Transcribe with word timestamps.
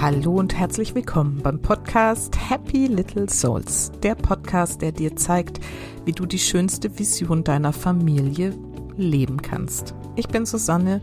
Hallo 0.00 0.36
und 0.36 0.54
herzlich 0.54 0.94
willkommen 0.94 1.42
beim 1.42 1.60
Podcast 1.60 2.34
Happy 2.48 2.86
Little 2.86 3.28
Souls, 3.28 3.92
der 4.02 4.14
Podcast, 4.14 4.80
der 4.80 4.92
dir 4.92 5.14
zeigt, 5.14 5.60
wie 6.06 6.12
du 6.12 6.24
die 6.24 6.38
schönste 6.38 6.98
Vision 6.98 7.44
deiner 7.44 7.74
Familie 7.74 8.54
leben 8.96 9.42
kannst. 9.42 9.94
Ich 10.16 10.26
bin 10.28 10.46
Susanne, 10.46 11.02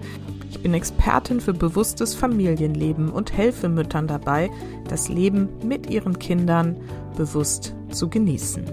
ich 0.49 0.63
bin 0.63 0.73
Expertin 0.73 1.41
für 1.41 1.53
bewusstes 1.53 2.15
Familienleben 2.15 3.11
und 3.11 3.31
helfe 3.31 3.69
Müttern 3.69 4.07
dabei, 4.07 4.49
das 4.89 5.09
Leben 5.09 5.47
mit 5.63 5.91
ihren 5.91 6.17
Kindern 6.17 6.75
bewusst 7.15 7.75
zu 7.91 8.09
genießen. 8.09 8.63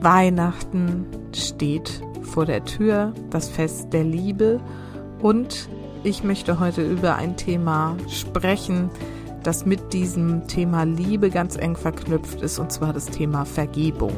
Weihnachten 0.00 1.06
steht 1.34 2.04
vor 2.22 2.46
der 2.46 2.64
Tür, 2.64 3.14
das 3.30 3.48
Fest 3.48 3.92
der 3.92 4.04
Liebe 4.04 4.60
und 5.22 5.68
ich 6.04 6.22
möchte 6.22 6.60
heute 6.60 6.82
über 6.82 7.16
ein 7.16 7.36
Thema 7.36 7.96
sprechen, 8.08 8.90
das 9.42 9.66
mit 9.66 9.92
diesem 9.92 10.46
Thema 10.46 10.84
Liebe 10.84 11.30
ganz 11.30 11.56
eng 11.56 11.74
verknüpft 11.76 12.42
ist, 12.42 12.58
und 12.58 12.72
zwar 12.72 12.92
das 12.92 13.06
Thema 13.06 13.44
Vergebung. 13.44 14.12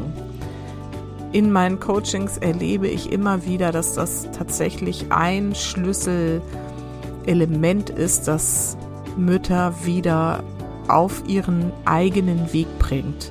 In 1.33 1.53
meinen 1.53 1.79
Coachings 1.79 2.39
erlebe 2.39 2.89
ich 2.89 3.13
immer 3.13 3.47
wieder, 3.47 3.71
dass 3.71 3.95
das 3.95 4.27
tatsächlich 4.33 5.07
ein 5.11 5.55
Schlüsselelement 5.55 7.91
ist, 7.91 8.27
das 8.27 8.77
Mütter 9.17 9.73
wieder 9.85 10.43
auf 10.89 11.23
ihren 11.29 11.73
eigenen 11.85 12.53
Weg 12.53 12.67
bringt. 12.79 13.31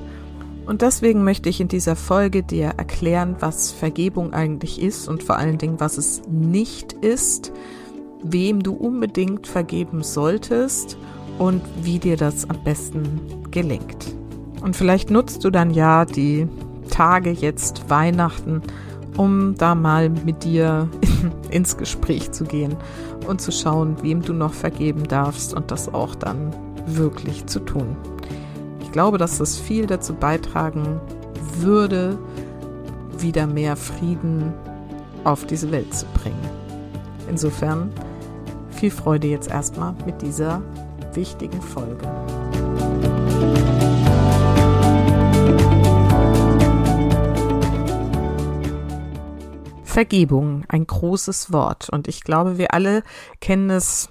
Und 0.66 0.82
deswegen 0.82 1.24
möchte 1.24 1.50
ich 1.50 1.60
in 1.60 1.68
dieser 1.68 1.98
Folge 1.98 2.44
dir 2.44 2.76
erklären, 2.78 3.36
was 3.40 3.72
Vergebung 3.72 4.34
eigentlich 4.34 4.82
ist 4.82 5.10
und 5.10 5.24
vor 5.24 5.36
allen 5.36 5.58
Dingen, 5.58 5.80
was 5.80 5.98
es 5.98 6.22
nicht 6.30 6.94
ist 6.94 7.52
wem 8.22 8.62
du 8.64 8.74
unbedingt 8.74 9.48
vergeben 9.48 10.04
solltest 10.04 10.98
und 11.38 11.62
wie 11.82 12.00
dir 12.00 12.18
das 12.18 12.50
am 12.50 12.64
besten 12.64 13.22
gelingt. 13.52 14.14
Und 14.62 14.76
vielleicht 14.76 15.10
nutzt 15.10 15.44
du 15.44 15.50
dann 15.50 15.72
ja 15.72 16.06
die 16.06 16.48
Tage 16.90 17.32
jetzt 17.32 17.90
Weihnachten, 17.90 18.62
um 19.18 19.56
da 19.56 19.76
mal 19.76 20.10
mit 20.10 20.44
dir 20.44 20.90
ins 21.50 21.78
Gespräch 21.78 22.32
zu 22.32 22.44
gehen 22.44 22.76
und 23.28 23.42
zu 23.42 23.52
schauen, 23.52 23.98
wem 24.02 24.22
du 24.22 24.34
noch 24.34 24.54
vergeben 24.54 25.04
darfst 25.08 25.54
und 25.54 25.72
das 25.72 25.94
auch 25.94 26.16
dann 26.16 26.54
wirklich 26.86 27.46
zu 27.46 27.60
tun. 27.60 27.96
Ich 28.82 28.92
glaube, 28.92 29.18
dass 29.18 29.38
das 29.38 29.58
viel 29.58 29.86
dazu 29.86 30.14
beitragen 30.14 31.00
würde, 31.58 32.18
wieder 33.18 33.48
mehr 33.48 33.76
Frieden 33.76 34.54
auf 35.24 35.46
diese 35.46 35.72
Welt 35.72 35.94
zu 35.94 36.06
bringen. 36.16 36.50
Insofern 37.30 37.92
viel 38.80 38.92
Freude 38.92 39.28
jetzt 39.28 39.50
erstmal 39.50 39.94
mit 40.06 40.22
dieser 40.22 40.62
wichtigen 41.14 41.62
Folge. 41.62 42.08
Vergebung, 49.84 50.64
ein 50.70 50.88
großes 50.88 51.52
Wort. 51.52 51.90
Und 51.90 52.08
ich 52.08 52.24
glaube, 52.24 52.58
wir 52.58 52.74
alle 52.74 53.04
kennen 53.42 53.70
es 53.70 54.08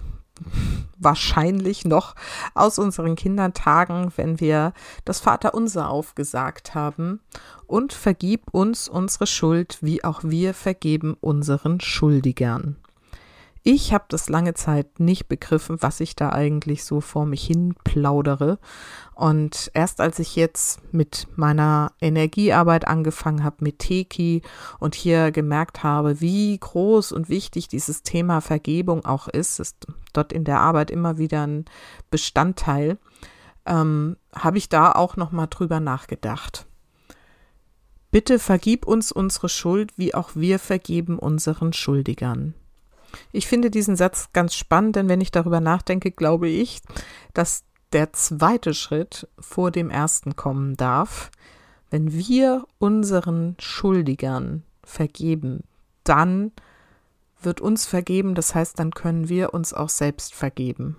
wahrscheinlich 0.99 1.87
noch 1.87 2.15
aus 2.55 2.79
unseren 2.79 3.17
Kindertagen, 3.17 4.13
wenn 4.17 4.39
wir 4.39 4.75
das 5.07 5.21
Vaterunser 5.21 5.89
aufgesagt 5.89 6.75
haben. 6.75 7.21
Und 7.67 7.95
vergib 7.95 8.53
uns 8.53 8.87
unsere 8.87 9.27
Schuld, 9.27 9.79
wie 9.81 10.05
auch 10.05 10.25
wir 10.25 10.53
vergeben 10.53 11.17
unseren 11.21 11.81
Schuldigern. 11.81 12.77
Ich 13.71 13.93
habe 13.93 14.07
das 14.09 14.31
lange 14.31 14.55
Zeit 14.55 14.99
nicht 14.99 15.29
begriffen, 15.29 15.77
was 15.83 16.01
ich 16.01 16.17
da 16.17 16.31
eigentlich 16.31 16.85
so 16.85 17.03
vor 17.03 17.27
mich 17.27 17.45
hin 17.45 17.75
plaudere. 17.85 18.59
Und 19.15 19.71
erst 19.75 20.01
als 20.01 20.19
ich 20.21 20.37
jetzt 20.37 20.81
mit 20.91 21.29
meiner 21.37 21.93
Energiearbeit 22.01 22.89
angefangen 22.89 23.45
habe, 23.45 23.57
mit 23.61 23.81
Teki 23.81 24.41
und 24.79 24.95
hier 24.95 25.33
gemerkt 25.33 25.83
habe, 25.83 26.23
wie 26.23 26.57
groß 26.57 27.13
und 27.13 27.29
wichtig 27.29 27.69
dieses 27.69 28.03
Thema 28.03 28.41
Vergebung 28.41 29.05
auch 29.05 29.29
ist, 29.29 29.61
ist 29.61 29.87
dort 30.15 30.33
in 30.33 30.45
der 30.45 30.61
Arbeit 30.61 30.91
immer 30.91 31.19
wieder 31.19 31.47
ein 31.47 31.67
Bestandteil, 32.11 32.97
ähm, 33.67 34.17
habe 34.35 34.57
ich 34.57 34.71
da 34.71 34.93
auch 34.93 35.17
nochmal 35.17 35.49
drüber 35.51 35.79
nachgedacht. 35.79 36.65
Bitte 38.11 38.39
vergib 38.39 38.87
uns 38.87 39.13
unsere 39.13 39.51
Schuld, 39.51 39.93
wie 39.99 40.15
auch 40.15 40.31
wir 40.33 40.59
vergeben 40.59 41.19
unseren 41.19 41.75
Schuldigern. 41.75 42.55
Ich 43.33 43.47
finde 43.47 43.71
diesen 43.71 43.97
Satz 43.97 44.31
ganz 44.33 44.55
spannend, 44.55 44.97
denn 44.97 45.09
wenn 45.09 45.21
ich 45.21 45.31
darüber 45.31 45.61
nachdenke, 45.61 46.11
glaube 46.11 46.49
ich, 46.49 46.81
dass 47.35 47.65
der 47.93 48.13
zweite 48.13 48.75
Schritt 48.75 49.29
vor 49.39 49.71
dem 49.71 49.91
ersten 49.91 50.37
kommen 50.37 50.77
darf. 50.77 51.31
Wenn 51.91 52.13
wir 52.13 52.67
unseren 52.79 53.57
Schuldigern 53.59 54.63
vergeben, 54.85 55.65
dann 56.05 56.53
wird 57.41 57.61
uns 57.61 57.87
vergeben, 57.87 58.35
das 58.35 58.55
heißt, 58.55 58.79
dann 58.79 58.91
können 58.91 59.29
wir 59.29 59.55
uns 59.55 59.73
auch 59.73 59.89
selbst 59.89 60.35
vergeben. 60.35 60.97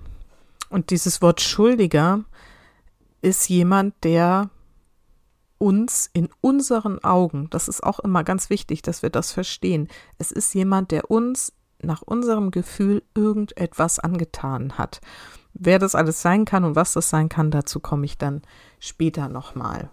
Und 0.70 0.90
dieses 0.90 1.22
Wort 1.22 1.41
Schuldiger 1.41 2.24
ist 3.22 3.50
jemand, 3.50 3.94
der 4.03 4.50
uns 5.58 6.09
in 6.14 6.30
unseren 6.41 7.03
Augen, 7.03 7.50
das 7.50 7.68
ist 7.68 7.84
auch 7.84 8.00
immer 8.00 8.24
ganz 8.24 8.50
wichtig, 8.50 8.81
dass 8.81 9.03
wir 9.03 9.09
das 9.09 9.34
verstehen, 9.34 9.90
es 10.18 10.31
ist 10.31 10.53
jemand, 10.53 10.91
der 10.91 11.12
uns 11.12 11.52
nach 11.81 12.01
unserem 12.01 12.51
Gefühl 12.51 13.03
irgendetwas 13.16 14.00
angetan 14.00 14.78
hat. 14.78 15.01
Wer 15.53 15.79
das 15.79 15.95
alles 15.95 16.22
sein 16.22 16.45
kann 16.45 16.63
und 16.63 16.75
was 16.75 16.94
das 16.94 17.09
sein 17.09 17.29
kann, 17.29 17.51
dazu 17.51 17.79
komme 17.79 18.06
ich 18.06 18.17
dann 18.17 18.41
später 18.79 19.29
nochmal. 19.29 19.90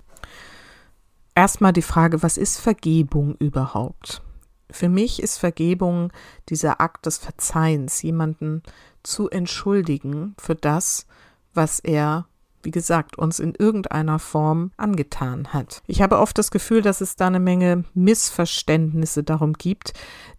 Erstmal 1.34 1.72
die 1.72 1.82
Frage, 1.82 2.22
was 2.22 2.36
ist 2.36 2.58
Vergebung 2.58 3.34
überhaupt? 3.36 4.22
Für 4.70 4.88
mich 4.88 5.22
ist 5.22 5.38
Vergebung 5.38 6.12
dieser 6.48 6.80
Akt 6.80 7.06
des 7.06 7.18
Verzeihens, 7.18 8.02
jemanden 8.02 8.62
zu 9.02 9.30
entschuldigen 9.30 10.34
für 10.38 10.54
das, 10.54 11.06
was 11.54 11.78
er 11.78 12.26
wie 12.66 12.72
gesagt, 12.72 13.16
uns 13.16 13.38
in 13.38 13.54
irgendeiner 13.54 14.18
Form 14.18 14.72
angetan 14.76 15.54
hat. 15.54 15.82
Ich 15.86 16.02
habe 16.02 16.18
oft 16.18 16.36
das 16.36 16.50
Gefühl, 16.50 16.82
dass 16.82 17.00
es 17.00 17.14
da 17.14 17.28
eine 17.28 17.38
Menge 17.38 17.84
Missverständnisse 17.94 19.22
darum 19.22 19.52
gibt, 19.52 19.92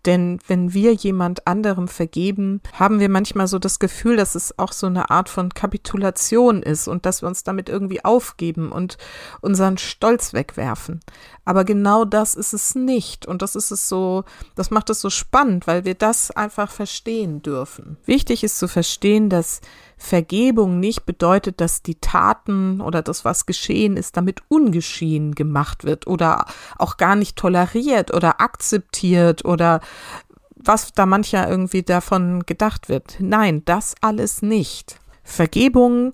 denn 0.06 0.40
wenn 0.48 0.74
wir 0.74 0.94
jemand 0.94 1.48
anderem 1.48 1.88
vergeben, 1.88 2.62
haben 2.74 3.00
wir 3.00 3.10
manchmal 3.10 3.48
so 3.48 3.60
das 3.60 3.80
Gefühl, 3.80 4.18
dass 4.18 4.36
es 4.36 4.60
auch 4.60 4.74
so 4.74 4.88
eine 4.88 5.10
Art 5.10 5.30
von 5.30 5.54
Kapitulation 5.54 6.64
ist 6.64 6.88
und 6.88 7.06
dass 7.06 7.22
wir 7.22 7.28
uns 7.28 7.44
damit 7.44 7.70
irgendwie 7.70 8.04
aufgeben 8.04 8.72
und 8.72 8.98
unseren 9.42 9.78
Stolz 9.78 10.34
wegwerfen. 10.34 11.00
Aber 11.46 11.64
genau 11.64 12.04
das 12.04 12.36
ist 12.36 12.54
es 12.54 12.76
nicht. 12.76 13.26
Und 13.26 13.42
das 13.42 13.56
ist 13.56 13.72
es 13.72 13.88
so, 13.88 14.26
das 14.56 14.70
macht 14.70 14.90
es 14.90 15.00
so 15.00 15.10
spannend, 15.10 15.66
weil 15.66 15.86
wir 15.86 15.96
das 15.96 16.30
einfach 16.32 16.72
verstehen 16.72 17.42
dürfen. 17.42 17.96
Wichtig 18.06 18.44
ist 18.44 18.60
zu 18.60 18.68
verstehen, 18.68 19.30
dass 19.30 19.62
Vergebung 19.98 20.80
nicht 20.80 21.06
bedeutet, 21.06 21.60
dass 21.60 21.82
die 21.82 21.96
Taten 21.96 22.82
oder 22.82 23.02
das, 23.02 23.26
was 23.26 23.48
geschehen 23.48 23.98
ist, 23.98 24.16
damit 24.16 24.42
ungeschehen 24.48 25.34
gemacht 25.34 25.84
wird 25.84 26.06
oder 26.06 26.46
auch 26.78 26.98
gar 26.98 27.16
nicht 27.16 27.36
toleriert 27.36 28.14
oder 28.14 28.40
akzeptiert 28.40 29.44
oder 29.44 29.82
was 30.56 30.94
da 30.94 31.06
mancher 31.06 31.50
irgendwie 31.50 31.84
davon 31.84 32.46
gedacht 32.46 32.90
wird. 32.90 33.18
Nein, 33.20 33.64
das 33.66 33.96
alles 34.02 34.42
nicht. 34.42 35.00
Vergebung 35.24 36.14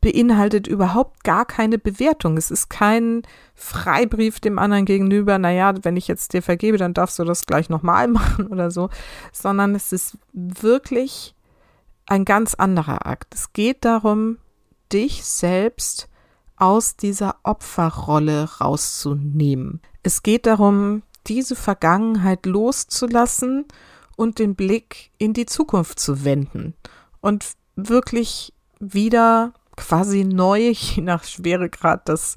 beinhaltet 0.00 0.66
überhaupt 0.66 1.24
gar 1.24 1.44
keine 1.44 1.78
Bewertung. 1.78 2.36
Es 2.36 2.50
ist 2.50 2.70
kein 2.70 3.22
Freibrief 3.54 4.40
dem 4.40 4.58
anderen 4.58 4.86
gegenüber, 4.86 5.38
naja, 5.38 5.74
wenn 5.82 5.96
ich 5.96 6.08
jetzt 6.08 6.32
dir 6.32 6.42
vergebe, 6.42 6.78
dann 6.78 6.94
darfst 6.94 7.18
du 7.18 7.24
das 7.24 7.44
gleich 7.46 7.68
nochmal 7.68 8.08
machen 8.08 8.48
oder 8.48 8.70
so, 8.70 8.88
sondern 9.32 9.74
es 9.74 9.92
ist 9.92 10.16
wirklich 10.32 11.34
ein 12.10 12.24
ganz 12.24 12.54
anderer 12.54 13.06
Akt. 13.06 13.34
Es 13.34 13.52
geht 13.52 13.84
darum, 13.84 14.38
dich 14.92 15.24
selbst 15.24 16.08
aus 16.56 16.96
dieser 16.96 17.36
Opferrolle 17.44 18.48
rauszunehmen. 18.60 19.80
Es 20.02 20.22
geht 20.22 20.46
darum, 20.46 21.02
diese 21.26 21.54
Vergangenheit 21.54 22.46
loszulassen 22.46 23.66
und 24.16 24.38
den 24.38 24.56
Blick 24.56 25.12
in 25.18 25.32
die 25.32 25.46
Zukunft 25.46 26.00
zu 26.00 26.24
wenden 26.24 26.74
und 27.20 27.52
wirklich 27.76 28.52
wieder 28.80 29.54
quasi 29.76 30.24
neu, 30.24 30.70
je 30.72 31.02
nach 31.02 31.22
Schweregrad 31.22 32.08
des, 32.08 32.36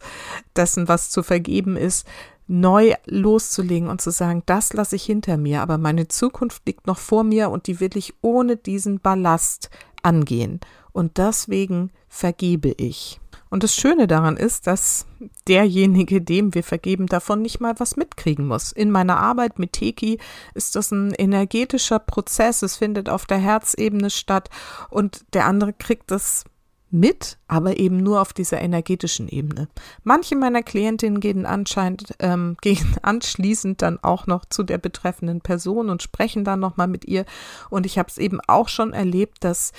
dessen, 0.55 0.87
was 0.87 1.09
zu 1.09 1.23
vergeben 1.23 1.77
ist, 1.77 2.07
neu 2.47 2.93
loszulegen 3.05 3.87
und 3.87 4.01
zu 4.01 4.11
sagen, 4.11 4.43
das 4.45 4.73
lasse 4.73 4.95
ich 4.95 5.03
hinter 5.03 5.37
mir, 5.37 5.61
aber 5.61 5.77
meine 5.77 6.07
Zukunft 6.07 6.63
liegt 6.65 6.87
noch 6.87 6.99
vor 6.99 7.23
mir 7.23 7.49
und 7.49 7.67
die 7.67 7.79
will 7.79 7.95
ich 7.95 8.13
ohne 8.21 8.57
diesen 8.57 8.99
Ballast 8.99 9.69
angehen, 10.01 10.59
und 10.93 11.17
deswegen 11.17 11.91
vergebe 12.07 12.69
ich. 12.77 13.19
Und 13.49 13.63
das 13.63 13.75
Schöne 13.75 14.07
daran 14.07 14.37
ist, 14.37 14.67
dass 14.67 15.05
derjenige, 15.47 16.21
dem 16.21 16.53
wir 16.55 16.63
vergeben, 16.63 17.07
davon 17.07 17.41
nicht 17.41 17.59
mal 17.59 17.75
was 17.79 17.97
mitkriegen 17.97 18.47
muss. 18.47 18.71
In 18.71 18.89
meiner 18.89 19.17
Arbeit 19.17 19.59
mit 19.59 19.73
Teki 19.73 20.19
ist 20.53 20.75
das 20.75 20.91
ein 20.91 21.13
energetischer 21.13 21.99
Prozess. 21.99 22.61
Es 22.61 22.77
findet 22.77 23.09
auf 23.09 23.25
der 23.25 23.37
Herzebene 23.37 24.09
statt 24.09 24.49
und 24.89 25.25
der 25.33 25.45
andere 25.45 25.73
kriegt 25.73 26.09
das 26.09 26.45
mit, 26.93 27.37
aber 27.47 27.77
eben 27.77 27.97
nur 27.97 28.21
auf 28.21 28.33
dieser 28.33 28.61
energetischen 28.61 29.27
Ebene. 29.27 29.67
Manche 30.03 30.35
meiner 30.35 30.61
Klientinnen 30.61 31.19
gehen 31.19 31.45
anscheinend 31.45 32.13
ähm, 32.19 32.55
gehen 32.61 32.95
anschließend 33.01 33.81
dann 33.81 33.99
auch 34.01 34.27
noch 34.27 34.45
zu 34.45 34.63
der 34.63 34.77
betreffenden 34.77 35.41
Person 35.41 35.89
und 35.89 36.03
sprechen 36.03 36.43
dann 36.43 36.59
noch 36.59 36.77
mal 36.77 36.87
mit 36.87 37.05
ihr. 37.05 37.25
Und 37.69 37.85
ich 37.85 37.97
habe 37.97 38.09
es 38.09 38.17
eben 38.17 38.39
auch 38.47 38.69
schon 38.69 38.93
erlebt, 38.93 39.43
dass 39.43 39.71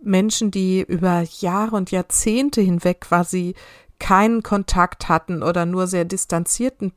Menschen, 0.00 0.50
die 0.50 0.82
über 0.82 1.22
Jahre 1.40 1.76
und 1.76 1.90
Jahrzehnte 1.90 2.60
hinweg 2.60 3.02
quasi 3.02 3.54
keinen 3.98 4.42
Kontakt 4.42 5.08
hatten 5.08 5.44
oder 5.44 5.64
nur 5.64 5.86
sehr 5.86 6.04
distanzierten 6.04 6.92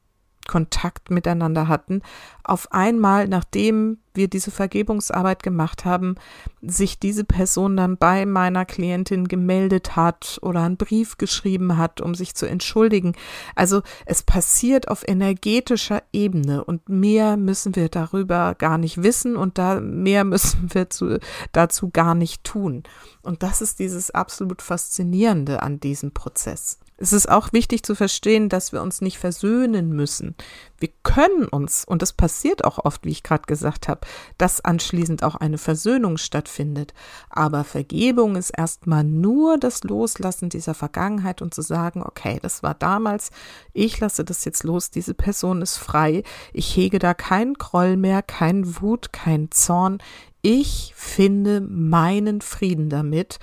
Kontakt 0.47 1.11
miteinander 1.11 1.67
hatten, 1.67 2.01
auf 2.43 2.71
einmal, 2.71 3.27
nachdem 3.27 3.97
wir 4.13 4.27
diese 4.27 4.51
Vergebungsarbeit 4.51 5.43
gemacht 5.43 5.85
haben, 5.85 6.15
sich 6.61 6.99
diese 6.99 7.23
Person 7.23 7.75
dann 7.77 7.97
bei 7.97 8.25
meiner 8.25 8.65
Klientin 8.65 9.27
gemeldet 9.27 9.95
hat 9.95 10.39
oder 10.41 10.61
einen 10.61 10.77
Brief 10.77 11.17
geschrieben 11.17 11.77
hat, 11.77 12.01
um 12.01 12.15
sich 12.15 12.35
zu 12.35 12.47
entschuldigen. 12.47 13.13
Also 13.55 13.81
es 14.05 14.23
passiert 14.23 14.87
auf 14.87 15.07
energetischer 15.07 16.03
Ebene 16.13 16.63
und 16.63 16.87
mehr 16.89 17.37
müssen 17.37 17.75
wir 17.75 17.89
darüber 17.89 18.55
gar 18.55 18.77
nicht 18.77 19.03
wissen 19.03 19.35
und 19.35 19.57
da 19.57 19.79
mehr 19.79 20.23
müssen 20.35 20.73
wir 20.73 20.89
zu, 20.89 21.19
dazu 21.51 21.89
gar 21.89 22.15
nicht 22.15 22.43
tun. 22.43 22.83
Und 23.21 23.43
das 23.43 23.61
ist 23.61 23.79
dieses 23.79 24.11
absolut 24.11 24.61
Faszinierende 24.61 25.61
an 25.61 25.79
diesem 25.79 26.11
Prozess. 26.11 26.79
Es 26.97 27.11
ist 27.11 27.29
auch 27.29 27.51
wichtig 27.51 27.83
zu 27.83 27.93
verstehen, 27.93 28.47
dass 28.47 28.71
wir 28.71 28.81
uns 28.81 29.01
nicht 29.01 29.17
versöhnen 29.17 29.89
müssen. 29.89 30.33
Wir 30.79 30.89
können 31.03 31.45
uns, 31.45 31.83
und 31.83 32.01
das 32.01 32.13
passiert 32.13 32.63
auch 32.63 32.85
oft, 32.85 33.03
wie 33.03 33.09
ich 33.09 33.21
gerade 33.21 33.43
gesagt 33.47 33.89
habe, 33.89 34.01
dass 34.37 34.63
anschließend 34.63 35.21
auch 35.21 35.35
eine 35.35 35.57
Versöhnung 35.57 36.17
stattfindet. 36.17 36.93
Aber 37.29 37.65
Vergebung 37.65 38.37
ist 38.37 38.51
erstmal 38.51 39.03
nur 39.03 39.57
das 39.57 39.83
Loslassen 39.83 40.47
dieser 40.47 40.73
Vergangenheit 40.73 41.41
und 41.41 41.53
zu 41.53 41.61
sagen, 41.61 42.01
okay, 42.01 42.39
das 42.41 42.63
war 42.63 42.75
damals, 42.75 43.29
ich 43.73 43.99
lasse 43.99 44.23
das 44.23 44.45
jetzt 44.45 44.63
los, 44.63 44.89
diese 44.89 45.13
Person 45.13 45.61
ist 45.61 45.77
frei, 45.77 46.23
ich 46.53 46.77
hege 46.77 46.99
da 46.99 47.13
keinen 47.13 47.55
Groll 47.55 47.97
mehr, 47.97 48.21
keinen 48.21 48.81
Wut, 48.81 49.11
keinen 49.11 49.51
Zorn. 49.51 49.97
Ich 50.41 50.93
finde 50.95 51.59
meinen 51.59 52.39
Frieden 52.39 52.89
damit 52.89 53.39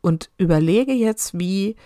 und 0.00 0.30
überlege 0.38 0.92
jetzt, 0.92 1.38
wie 1.38 1.76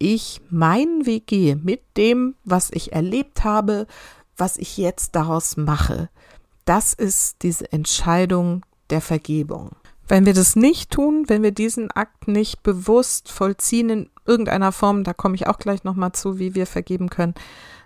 ich 0.00 0.40
meinen 0.50 1.06
Weg 1.06 1.28
gehe 1.28 1.54
mit 1.54 1.82
dem, 1.96 2.34
was 2.42 2.70
ich 2.72 2.92
erlebt 2.92 3.44
habe, 3.44 3.86
was 4.36 4.56
ich 4.56 4.76
jetzt 4.76 5.14
daraus 5.14 5.56
mache. 5.56 6.08
Das 6.64 6.94
ist 6.94 7.42
diese 7.42 7.70
Entscheidung 7.70 8.64
der 8.88 9.00
Vergebung. 9.00 9.70
Wenn 10.08 10.26
wir 10.26 10.34
das 10.34 10.56
nicht 10.56 10.90
tun, 10.90 11.28
wenn 11.28 11.44
wir 11.44 11.52
diesen 11.52 11.92
Akt 11.92 12.26
nicht 12.26 12.64
bewusst 12.64 13.30
vollziehen 13.30 13.90
in 13.90 14.10
irgendeiner 14.26 14.72
Form, 14.72 15.04
da 15.04 15.12
komme 15.12 15.36
ich 15.36 15.46
auch 15.46 15.58
gleich 15.58 15.84
nochmal 15.84 16.12
zu, 16.12 16.38
wie 16.40 16.56
wir 16.56 16.66
vergeben 16.66 17.10
können. 17.10 17.34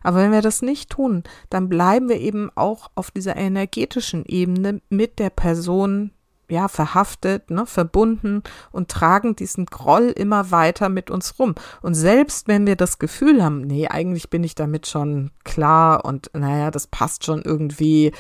Aber 0.02 0.19
wenn 0.19 0.32
wir 0.32 0.40
das 0.40 0.62
nicht 0.62 0.90
tun, 0.90 1.25
dann 1.50 1.69
bleiben 1.69 2.08
wir 2.08 2.20
eben 2.20 2.50
auch 2.55 2.90
auf 2.94 3.11
dieser 3.11 3.37
energetischen 3.37 4.25
Ebene 4.25 4.81
mit 4.88 5.19
der 5.19 5.31
Person, 5.31 6.12
ja, 6.49 6.69
verhaftet, 6.69 7.50
ne, 7.50 7.67
verbunden 7.67 8.43
und 8.73 8.91
tragen 8.91 9.37
diesen 9.37 9.67
Groll 9.67 10.08
immer 10.08 10.50
weiter 10.50 10.88
mit 10.88 11.11
uns 11.11 11.38
rum. 11.38 11.55
Und 11.82 11.94
selbst 11.94 12.49
wenn 12.49 12.67
wir 12.67 12.76
das 12.76 12.99
Gefühl 12.99 13.43
haben, 13.43 13.62
nee, 13.62 13.88
eigentlich 13.88 14.31
bin 14.31 14.44
ich 14.44 14.55
damit 14.55 14.87
schon 14.87 15.31
klar 15.44 16.05
und 16.05 16.31
naja, 16.35 16.70
das 16.70 16.87
passt 16.87 17.25
schon 17.25 17.43
irgendwie, 17.43 18.12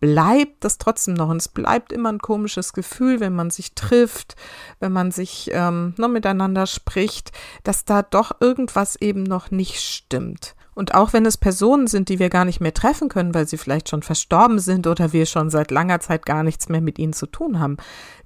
bleibt 0.00 0.64
das 0.64 0.78
trotzdem 0.78 1.14
noch. 1.14 1.28
Und 1.28 1.36
es 1.36 1.48
bleibt 1.48 1.92
immer 1.92 2.10
ein 2.10 2.18
komisches 2.18 2.72
Gefühl, 2.72 3.20
wenn 3.20 3.34
man 3.34 3.50
sich 3.50 3.74
trifft, 3.74 4.34
wenn 4.80 4.92
man 4.92 5.12
sich 5.12 5.50
ähm, 5.52 5.94
noch 5.96 6.08
miteinander 6.08 6.66
spricht, 6.66 7.32
dass 7.62 7.84
da 7.84 8.02
doch 8.02 8.32
irgendwas 8.40 8.96
eben 8.96 9.22
noch 9.22 9.50
nicht 9.50 9.80
stimmt. 9.80 10.54
Und 10.80 10.94
auch 10.94 11.12
wenn 11.12 11.26
es 11.26 11.36
Personen 11.36 11.88
sind, 11.88 12.08
die 12.08 12.18
wir 12.18 12.30
gar 12.30 12.46
nicht 12.46 12.58
mehr 12.62 12.72
treffen 12.72 13.10
können, 13.10 13.34
weil 13.34 13.46
sie 13.46 13.58
vielleicht 13.58 13.90
schon 13.90 14.02
verstorben 14.02 14.58
sind 14.58 14.86
oder 14.86 15.12
wir 15.12 15.26
schon 15.26 15.50
seit 15.50 15.70
langer 15.70 16.00
Zeit 16.00 16.24
gar 16.24 16.42
nichts 16.42 16.70
mehr 16.70 16.80
mit 16.80 16.98
ihnen 16.98 17.12
zu 17.12 17.26
tun 17.26 17.60
haben, 17.60 17.76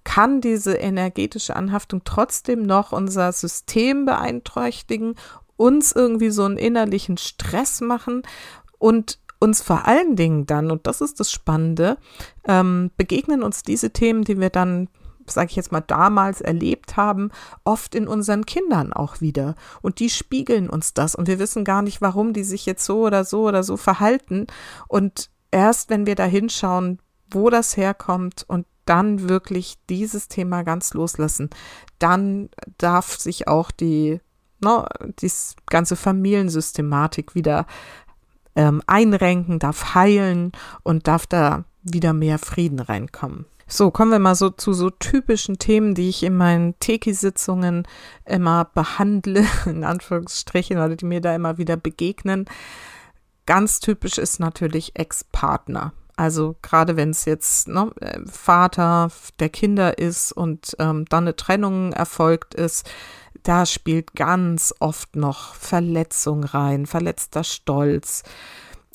kann 0.04 0.40
diese 0.40 0.74
energetische 0.74 1.56
Anhaftung 1.56 2.02
trotzdem 2.04 2.62
noch 2.62 2.92
unser 2.92 3.32
System 3.32 4.04
beeinträchtigen, 4.04 5.16
uns 5.56 5.90
irgendwie 5.90 6.30
so 6.30 6.44
einen 6.44 6.56
innerlichen 6.56 7.16
Stress 7.16 7.80
machen 7.80 8.22
und 8.78 9.18
uns 9.40 9.60
vor 9.60 9.88
allen 9.88 10.14
Dingen 10.14 10.46
dann, 10.46 10.70
und 10.70 10.86
das 10.86 11.00
ist 11.00 11.18
das 11.18 11.32
Spannende, 11.32 11.98
ähm, 12.46 12.92
begegnen 12.96 13.42
uns 13.42 13.64
diese 13.64 13.90
Themen, 13.90 14.22
die 14.22 14.38
wir 14.38 14.50
dann 14.50 14.88
sage 15.26 15.50
ich 15.50 15.56
jetzt 15.56 15.72
mal, 15.72 15.80
damals 15.80 16.40
erlebt 16.40 16.96
haben, 16.96 17.30
oft 17.64 17.94
in 17.94 18.08
unseren 18.08 18.46
Kindern 18.46 18.92
auch 18.92 19.20
wieder. 19.20 19.54
Und 19.82 19.98
die 19.98 20.10
spiegeln 20.10 20.68
uns 20.68 20.94
das. 20.94 21.14
Und 21.14 21.28
wir 21.28 21.38
wissen 21.38 21.64
gar 21.64 21.82
nicht, 21.82 22.00
warum 22.00 22.32
die 22.32 22.44
sich 22.44 22.66
jetzt 22.66 22.84
so 22.84 23.02
oder 23.06 23.24
so 23.24 23.46
oder 23.46 23.62
so 23.62 23.76
verhalten. 23.76 24.46
Und 24.88 25.30
erst 25.50 25.90
wenn 25.90 26.06
wir 26.06 26.14
da 26.14 26.24
hinschauen, 26.24 26.98
wo 27.30 27.50
das 27.50 27.76
herkommt 27.76 28.44
und 28.46 28.66
dann 28.84 29.28
wirklich 29.28 29.76
dieses 29.88 30.28
Thema 30.28 30.62
ganz 30.62 30.94
loslassen, 30.94 31.50
dann 31.98 32.50
darf 32.78 33.18
sich 33.18 33.48
auch 33.48 33.70
die, 33.70 34.20
ne, 34.60 34.86
die 35.20 35.30
ganze 35.66 35.96
Familiensystematik 35.96 37.34
wieder 37.34 37.66
ähm, 38.56 38.82
einrenken, 38.86 39.58
darf 39.58 39.94
heilen 39.94 40.52
und 40.82 41.08
darf 41.08 41.26
da 41.26 41.64
wieder 41.82 42.12
mehr 42.12 42.38
Frieden 42.38 42.80
reinkommen. 42.80 43.46
So, 43.66 43.90
kommen 43.90 44.10
wir 44.10 44.18
mal 44.18 44.34
so 44.34 44.50
zu 44.50 44.72
so 44.72 44.90
typischen 44.90 45.58
Themen, 45.58 45.94
die 45.94 46.08
ich 46.08 46.22
in 46.22 46.36
meinen 46.36 46.78
Teki-Sitzungen 46.80 47.86
immer 48.24 48.66
behandle, 48.66 49.46
in 49.66 49.84
Anführungsstrichen, 49.84 50.76
oder 50.76 50.96
die 50.96 51.06
mir 51.06 51.20
da 51.20 51.34
immer 51.34 51.58
wieder 51.58 51.76
begegnen. 51.76 52.46
Ganz 53.46 53.80
typisch 53.80 54.18
ist 54.18 54.40
natürlich 54.40 54.96
Ex-Partner. 54.96 55.92
Also 56.16 56.56
gerade 56.62 56.96
wenn 56.96 57.10
es 57.10 57.24
jetzt 57.24 57.66
ne, 57.66 57.90
Vater 58.30 59.10
der 59.40 59.48
Kinder 59.48 59.98
ist 59.98 60.30
und 60.32 60.76
ähm, 60.78 61.06
dann 61.06 61.24
eine 61.24 61.36
Trennung 61.36 61.92
erfolgt 61.92 62.54
ist, 62.54 62.88
da 63.42 63.66
spielt 63.66 64.14
ganz 64.14 64.72
oft 64.78 65.16
noch 65.16 65.54
Verletzung 65.54 66.44
rein, 66.44 66.86
verletzter 66.86 67.42
Stolz, 67.42 68.22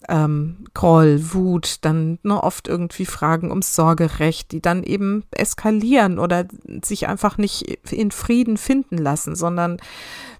ähm, 0.07 0.65
Groll, 0.73 1.19
Wut, 1.33 1.77
dann 1.81 2.19
ne, 2.23 2.41
oft 2.41 2.67
irgendwie 2.67 3.05
Fragen 3.05 3.49
ums 3.49 3.75
Sorgerecht, 3.75 4.51
die 4.51 4.61
dann 4.61 4.83
eben 4.83 5.23
eskalieren 5.31 6.19
oder 6.19 6.45
sich 6.83 7.07
einfach 7.07 7.37
nicht 7.37 7.91
in 7.91 8.11
Frieden 8.11 8.57
finden 8.57 8.97
lassen, 8.97 9.35
sondern 9.35 9.77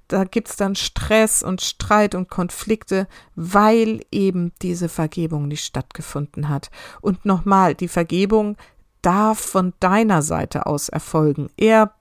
da 0.08 0.24
gibt's 0.24 0.56
dann 0.56 0.76
Stress 0.76 1.44
und 1.44 1.62
Streit 1.62 2.16
und 2.16 2.30
Konflikte, 2.30 3.08
weil 3.36 4.02
eben 4.12 4.52
diese 4.62 4.90
Vergebung 4.90 5.48
nicht 5.48 5.64
stattgefunden 5.64 6.50
hat. 6.50 6.72
Und 7.00 7.26
nochmal, 7.26 7.76
die 7.76 7.88
Vergebung 7.88 8.58
darf 9.04 9.40
von 9.40 9.74
deiner 9.80 10.24
Seite 10.24 10.66
aus 10.66 10.90
erfolgen. 10.90 11.50
Er, 11.58 11.94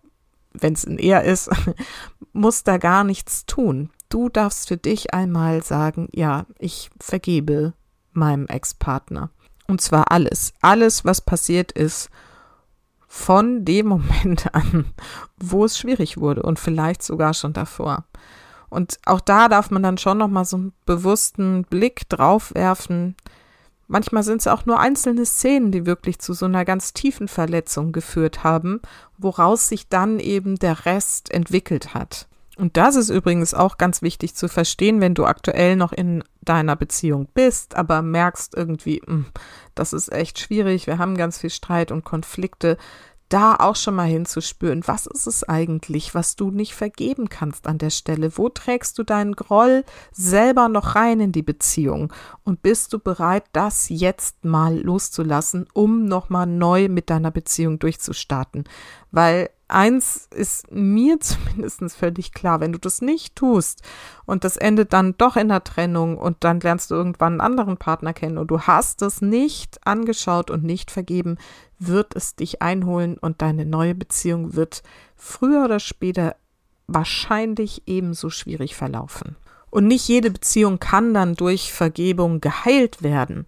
wenn 0.52 0.73
es 0.73 0.87
ein 0.87 0.99
Er 0.99 1.25
ist, 1.25 1.50
muss 2.33 2.64
da 2.64 2.78
gar 2.78 3.04
nichts 3.04 3.44
tun. 3.44 3.90
Du 4.09 4.29
darfst 4.29 4.69
für 4.69 4.77
dich 4.77 5.12
einmal 5.12 5.62
sagen, 5.62 6.09
ja, 6.12 6.47
ich 6.59 6.91
vergebe 6.99 7.75
meinem 8.12 8.47
Ex-Partner. 8.47 9.31
Und 9.67 9.81
zwar 9.83 10.11
alles. 10.11 10.55
Alles, 10.62 11.05
was 11.05 11.21
passiert 11.21 11.73
ist, 11.73 12.09
von 13.07 13.65
dem 13.65 13.87
Moment 13.87 14.47
an, 14.55 14.93
wo 15.37 15.65
es 15.65 15.79
schwierig 15.79 16.19
wurde 16.19 16.43
und 16.43 16.59
vielleicht 16.59 17.03
sogar 17.03 17.35
schon 17.35 17.53
davor. 17.53 18.05
Und 18.71 18.99
auch 19.07 19.21
da 19.21 19.49
darf 19.49 19.71
man 19.71 19.83
dann 19.83 19.99
schon 19.99 20.19
nochmal 20.19 20.45
so 20.45 20.57
einen 20.57 20.73
bewussten 20.85 21.65
Blick 21.65 22.09
drauf 22.09 22.55
werfen. 22.55 23.17
Manchmal 23.87 24.23
sind 24.23 24.43
es 24.43 24.47
auch 24.47 24.67
nur 24.67 24.79
einzelne 24.79 25.25
Szenen, 25.25 25.73
die 25.73 25.87
wirklich 25.87 26.19
zu 26.19 26.35
so 26.35 26.45
einer 26.45 26.67
ganz 26.67 26.93
tiefen 26.93 27.29
Verletzung 27.29 27.93
geführt 27.93 28.45
haben, 28.45 28.83
woraus 29.17 29.69
sich 29.69 29.88
dann 29.88 30.21
eben 30.21 30.57
der 30.57 30.85
Rest 30.85 31.33
entwickelt 31.33 31.95
hat. 31.95 32.29
Und 32.59 32.77
das 32.77 32.97
ist 32.97 33.09
übrigens 33.09 33.55
auch 33.55 33.79
ganz 33.79 34.03
wichtig 34.03 34.35
zu 34.35 34.49
verstehen, 34.49 35.00
wenn 35.00 35.15
du 35.15 35.27
aktuell 35.27 35.77
noch 35.77 35.93
in 35.93 36.25
deiner 36.43 36.75
Beziehung 36.75 37.29
bist, 37.33 37.77
aber 37.77 38.03
merkst 38.03 38.57
irgendwie, 38.57 39.00
hm, 39.07 39.27
das 39.77 39.93
ist 39.93 40.12
echt 40.12 40.41
schwierig, 40.41 40.88
wir 40.88 40.99
haben 40.99 41.17
ganz 41.17 41.38
viel 41.38 41.50
Streit 41.50 41.93
und 41.93 42.05
Konflikte, 42.05 42.77
da 43.29 43.55
auch 43.55 43.77
schon 43.77 43.95
mal 43.95 44.09
hinzuspüren, 44.09 44.83
was 44.87 45.07
ist 45.07 45.27
es 45.27 45.45
eigentlich, 45.45 46.15
was 46.15 46.35
du 46.35 46.50
nicht 46.50 46.75
vergeben 46.75 47.29
kannst 47.29 47.67
an 47.67 47.79
der 47.79 47.91
Stelle? 47.91 48.37
Wo 48.37 48.49
trägst 48.49 48.99
du 48.99 49.03
deinen 49.05 49.37
Groll 49.37 49.85
selber 50.12 50.69
noch 50.69 50.95
rein 50.95 51.21
in 51.21 51.33
die 51.33 51.43
Beziehung? 51.43 52.12
Und 52.43 52.62
bist 52.62 52.93
du 52.93 52.99
bereit, 52.99 53.45
das 53.53 53.88
jetzt 53.88 54.45
mal 54.45 54.79
loszulassen, 54.79 55.69
um 55.75 56.07
nochmal 56.07 56.47
neu 56.47 56.88
mit 56.88 57.11
deiner 57.11 57.31
Beziehung 57.31 57.79
durchzustarten? 57.79 58.65
Weil 59.11 59.50
eins 59.68 60.28
ist 60.34 60.70
mir 60.72 61.20
zumindest 61.20 61.96
völlig 61.96 62.32
klar, 62.32 62.60
wenn 62.60 62.72
du 62.72 62.78
das 62.78 63.00
nicht 63.00 63.37
tust 63.37 63.82
und 64.26 64.44
das 64.44 64.56
endet 64.56 64.92
dann 64.92 65.14
doch 65.18 65.37
in 65.37 65.48
der 65.48 65.64
Trennung 65.64 66.18
und 66.18 66.38
dann 66.44 66.60
lernst 66.60 66.90
du 66.90 66.94
irgendwann 66.94 67.34
einen 67.34 67.40
anderen 67.40 67.76
Partner 67.76 68.12
kennen 68.12 68.38
und 68.38 68.50
du 68.50 68.62
hast 68.62 69.02
es 69.02 69.20
nicht 69.20 69.78
angeschaut 69.87 70.50
und 70.50 70.64
nicht 70.64 70.90
vergeben, 70.90 71.38
wird 71.78 72.16
es 72.16 72.34
dich 72.34 72.62
einholen 72.62 73.18
und 73.18 73.42
deine 73.42 73.64
neue 73.64 73.94
Beziehung 73.94 74.54
wird 74.54 74.82
früher 75.16 75.64
oder 75.64 75.80
später 75.80 76.37
wahrscheinlich 76.87 77.82
ebenso 77.87 78.30
schwierig 78.30 78.75
verlaufen. 78.75 79.37
Und 79.70 79.87
nicht 79.87 80.08
jede 80.08 80.30
Beziehung 80.30 80.78
kann 80.80 81.12
dann 81.12 81.34
durch 81.34 81.72
Vergebung 81.72 82.40
geheilt 82.40 83.02
werden. 83.02 83.46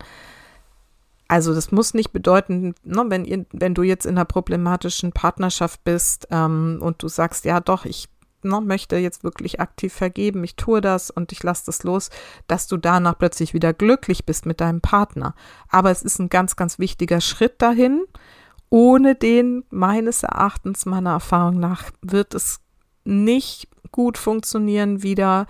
Also 1.30 1.54
das 1.54 1.70
muss 1.70 1.94
nicht 1.94 2.12
bedeuten, 2.12 2.74
ne, 2.82 3.04
wenn, 3.06 3.24
ihr, 3.24 3.46
wenn 3.52 3.72
du 3.72 3.84
jetzt 3.84 4.04
in 4.04 4.16
einer 4.16 4.24
problematischen 4.24 5.12
Partnerschaft 5.12 5.84
bist 5.84 6.26
ähm, 6.32 6.80
und 6.82 7.04
du 7.04 7.06
sagst, 7.06 7.44
ja 7.44 7.60
doch, 7.60 7.84
ich 7.84 8.08
ne, 8.42 8.60
möchte 8.60 8.96
jetzt 8.96 9.22
wirklich 9.22 9.60
aktiv 9.60 9.92
vergeben, 9.92 10.42
ich 10.42 10.56
tue 10.56 10.80
das 10.80 11.08
und 11.08 11.30
ich 11.30 11.40
lasse 11.44 11.66
das 11.66 11.84
los, 11.84 12.10
dass 12.48 12.66
du 12.66 12.78
danach 12.78 13.16
plötzlich 13.16 13.54
wieder 13.54 13.72
glücklich 13.72 14.26
bist 14.26 14.44
mit 14.44 14.60
deinem 14.60 14.80
Partner. 14.80 15.36
Aber 15.68 15.92
es 15.92 16.02
ist 16.02 16.18
ein 16.18 16.30
ganz, 16.30 16.56
ganz 16.56 16.80
wichtiger 16.80 17.20
Schritt 17.20 17.62
dahin. 17.62 18.02
Ohne 18.68 19.14
den, 19.14 19.62
meines 19.70 20.24
Erachtens, 20.24 20.84
meiner 20.84 21.10
Erfahrung 21.10 21.60
nach, 21.60 21.92
wird 22.02 22.34
es 22.34 22.58
nicht 23.04 23.68
gut 23.92 24.18
funktionieren, 24.18 25.04
wieder 25.04 25.46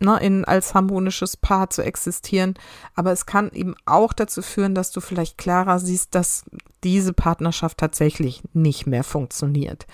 ne, 0.00 0.18
in, 0.20 0.44
als 0.44 0.74
harmonisches 0.74 1.36
Paar 1.36 1.70
zu 1.70 1.82
existieren. 1.82 2.54
Aber 2.94 3.12
es 3.12 3.26
kann 3.26 3.50
eben 3.52 3.74
auch 3.84 4.12
dazu 4.12 4.42
führen, 4.42 4.74
dass 4.74 4.90
du 4.90 5.00
vielleicht 5.00 5.38
klarer 5.38 5.78
siehst, 5.78 6.14
dass 6.14 6.44
diese 6.84 7.12
Partnerschaft 7.12 7.78
tatsächlich 7.78 8.42
nicht 8.52 8.86
mehr 8.86 9.04
funktioniert. 9.04 9.86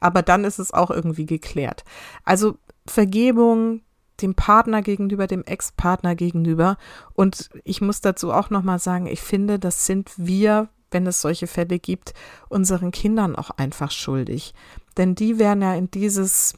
Aber 0.00 0.22
dann 0.22 0.44
ist 0.44 0.58
es 0.58 0.74
auch 0.74 0.90
irgendwie 0.90 1.26
geklärt. 1.26 1.84
Also 2.24 2.56
Vergebung 2.86 3.82
dem 4.20 4.34
Partner 4.34 4.82
gegenüber, 4.82 5.26
dem 5.26 5.44
Ex-Partner 5.44 6.14
gegenüber. 6.14 6.76
Und 7.14 7.50
ich 7.64 7.80
muss 7.80 8.00
dazu 8.00 8.32
auch 8.32 8.50
nochmal 8.50 8.78
sagen, 8.78 9.06
ich 9.06 9.20
finde, 9.20 9.58
das 9.58 9.86
sind 9.86 10.12
wir, 10.16 10.68
wenn 10.90 11.06
es 11.06 11.20
solche 11.20 11.46
Fälle 11.46 11.78
gibt, 11.78 12.14
unseren 12.48 12.90
Kindern 12.90 13.36
auch 13.36 13.50
einfach 13.50 13.90
schuldig. 13.90 14.54
Denn 14.96 15.14
die 15.14 15.38
werden 15.38 15.62
ja 15.62 15.74
in 15.74 15.90
dieses 15.90 16.54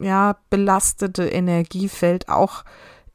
ja, 0.00 0.36
belastete 0.50 1.28
Energiefeld 1.28 2.28
auch 2.28 2.64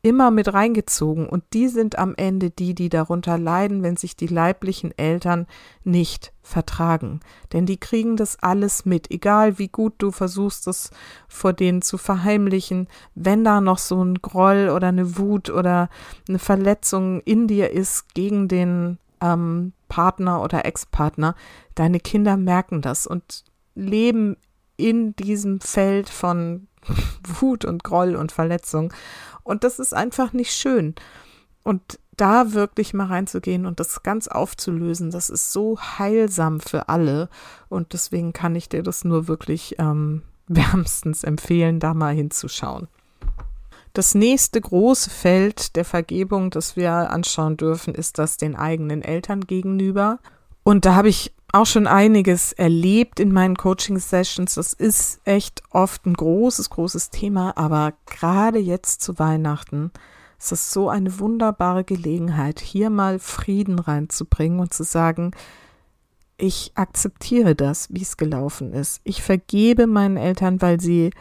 immer 0.04 0.32
mit 0.32 0.54
reingezogen. 0.54 1.28
Und 1.28 1.46
die 1.54 1.70
sind 1.70 1.98
am 1.98 2.14
Ende 2.16 2.50
die, 2.50 2.76
die 2.76 2.90
darunter 2.90 3.38
leiden, 3.38 3.84
wenn 3.84 3.96
sich 3.96 4.18
die 4.18 4.28
leiblichen 4.28 4.96
Eltern 4.98 5.48
nicht 5.86 6.34
vertragen. 6.42 7.22
Denn 7.54 7.66
die 7.66 7.78
kriegen 7.78 8.18
das 8.18 8.38
alles 8.44 8.86
mit, 8.86 9.10
egal 9.12 9.58
wie 9.58 9.70
gut 9.70 9.94
du 10.00 10.12
versuchst, 10.12 10.68
es 10.68 10.92
vor 11.30 11.54
denen 11.54 11.82
zu 11.82 11.98
verheimlichen. 11.98 12.88
Wenn 13.16 13.46
da 13.46 13.62
noch 13.62 13.78
so 13.78 14.04
ein 14.04 14.16
Groll 14.16 14.70
oder 14.76 14.90
eine 14.90 15.18
Wut 15.18 15.50
oder 15.50 15.90
eine 16.28 16.40
Verletzung 16.40 17.22
in 17.22 17.48
dir 17.48 17.72
ist 17.72 18.14
gegen 18.14 18.50
den 18.50 19.00
ähm, 19.22 19.72
Partner 19.88 20.42
oder 20.42 20.66
Ex-Partner, 20.66 21.34
deine 21.76 22.02
Kinder 22.02 22.36
merken 22.36 22.82
das 22.82 23.08
und 23.08 23.46
leben 23.74 24.36
in 24.84 25.16
diesem 25.16 25.62
Feld 25.62 26.10
von 26.10 26.68
Wut 27.40 27.64
und 27.64 27.86
Groll 27.86 28.16
und 28.16 28.34
Verletzung. 28.34 28.94
Und 29.44 29.64
das 29.64 29.80
ist 29.80 29.94
einfach 29.94 30.34
nicht 30.34 30.52
schön. 30.52 30.94
Und 31.64 32.00
da 32.18 32.52
wirklich 32.52 32.94
mal 32.94 33.08
reinzugehen 33.08 33.66
und 33.66 33.80
das 33.80 34.04
ganz 34.04 34.28
aufzulösen, 34.28 35.10
das 35.10 35.30
ist 35.30 35.54
so 35.54 35.80
heilsam 35.80 36.60
für 36.60 36.90
alle. 36.90 37.30
Und 37.70 37.94
deswegen 37.94 38.34
kann 38.34 38.56
ich 38.56 38.68
dir 38.68 38.84
das 38.84 39.06
nur 39.06 39.30
wirklich 39.30 39.76
ähm, 39.80 40.24
wärmstens 40.48 41.24
empfehlen, 41.24 41.80
da 41.80 41.94
mal 41.94 42.14
hinzuschauen. 42.14 42.90
Das 43.94 44.16
nächste 44.16 44.60
große 44.60 45.10
Feld 45.10 45.78
der 45.78 45.86
Vergebung, 45.86 46.50
das 46.50 46.76
wir 46.76 46.92
anschauen 46.92 47.56
dürfen, 47.56 47.96
ist 47.96 48.20
das 48.20 48.38
den 48.38 48.56
eigenen 48.56 49.02
Eltern 49.02 49.42
gegenüber. 49.42 50.20
Und 50.64 50.86
da 50.86 50.96
habe 50.96 51.10
ich 51.10 51.32
auch 51.54 51.68
schon 51.68 51.88
einiges 51.88 52.52
erlebt 52.52 53.20
in 53.20 53.32
meinen 53.32 53.56
Coaching-Sessions. 53.56 54.56
Das 54.56 54.74
ist 54.74 55.22
echt 55.24 55.62
oft 55.70 56.06
ein 56.06 56.16
großes, 56.16 56.72
großes 56.72 57.12
Thema, 57.12 57.56
aber 57.56 57.94
gerade 58.08 58.60
jetzt 58.60 59.02
zu 59.02 59.20
Weihnachten 59.20 59.92
ist 60.40 60.52
es 60.52 60.74
so 60.74 60.90
eine 60.90 61.20
wunderbare 61.20 61.84
Gelegenheit, 61.84 62.60
hier 62.60 62.90
mal 62.90 63.20
Frieden 63.20 63.80
reinzubringen 63.80 64.60
und 64.60 64.74
zu 64.74 64.84
sagen, 64.84 65.32
ich 66.38 66.72
akzeptiere 66.76 67.56
das, 67.56 67.94
wie 67.94 68.02
es 68.02 68.18
gelaufen 68.18 68.74
ist. 68.74 69.00
Ich 69.04 69.22
vergebe 69.22 69.86
meinen 69.86 70.18
Eltern, 70.18 70.62
weil 70.62 70.82
sie 70.82 71.12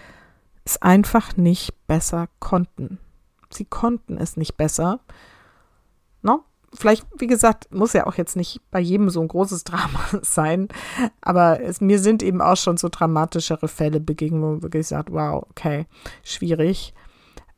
es 0.64 0.80
einfach 0.80 1.36
nicht 1.36 1.74
besser 1.86 2.28
konnten. 2.40 2.98
Sie 3.50 3.66
konnten 3.66 4.16
es 4.16 4.38
nicht 4.38 4.56
besser. 4.56 5.00
No? 6.22 6.42
Vielleicht, 6.74 7.06
wie 7.18 7.26
gesagt, 7.26 7.72
muss 7.72 7.92
ja 7.92 8.06
auch 8.06 8.14
jetzt 8.14 8.36
nicht 8.36 8.60
bei 8.70 8.80
jedem 8.80 9.10
so 9.10 9.20
ein 9.20 9.28
großes 9.28 9.64
Drama 9.64 10.00
sein, 10.22 10.68
aber 11.20 11.60
es, 11.60 11.80
mir 11.80 11.98
sind 11.98 12.22
eben 12.22 12.40
auch 12.40 12.56
schon 12.56 12.76
so 12.76 12.88
dramatischere 12.90 13.68
Fälle 13.68 14.00
begegnet, 14.00 14.42
wo 14.42 14.46
man 14.46 14.62
wirklich 14.62 14.86
sagt, 14.86 15.12
wow, 15.12 15.44
okay, 15.50 15.86
schwierig. 16.22 16.94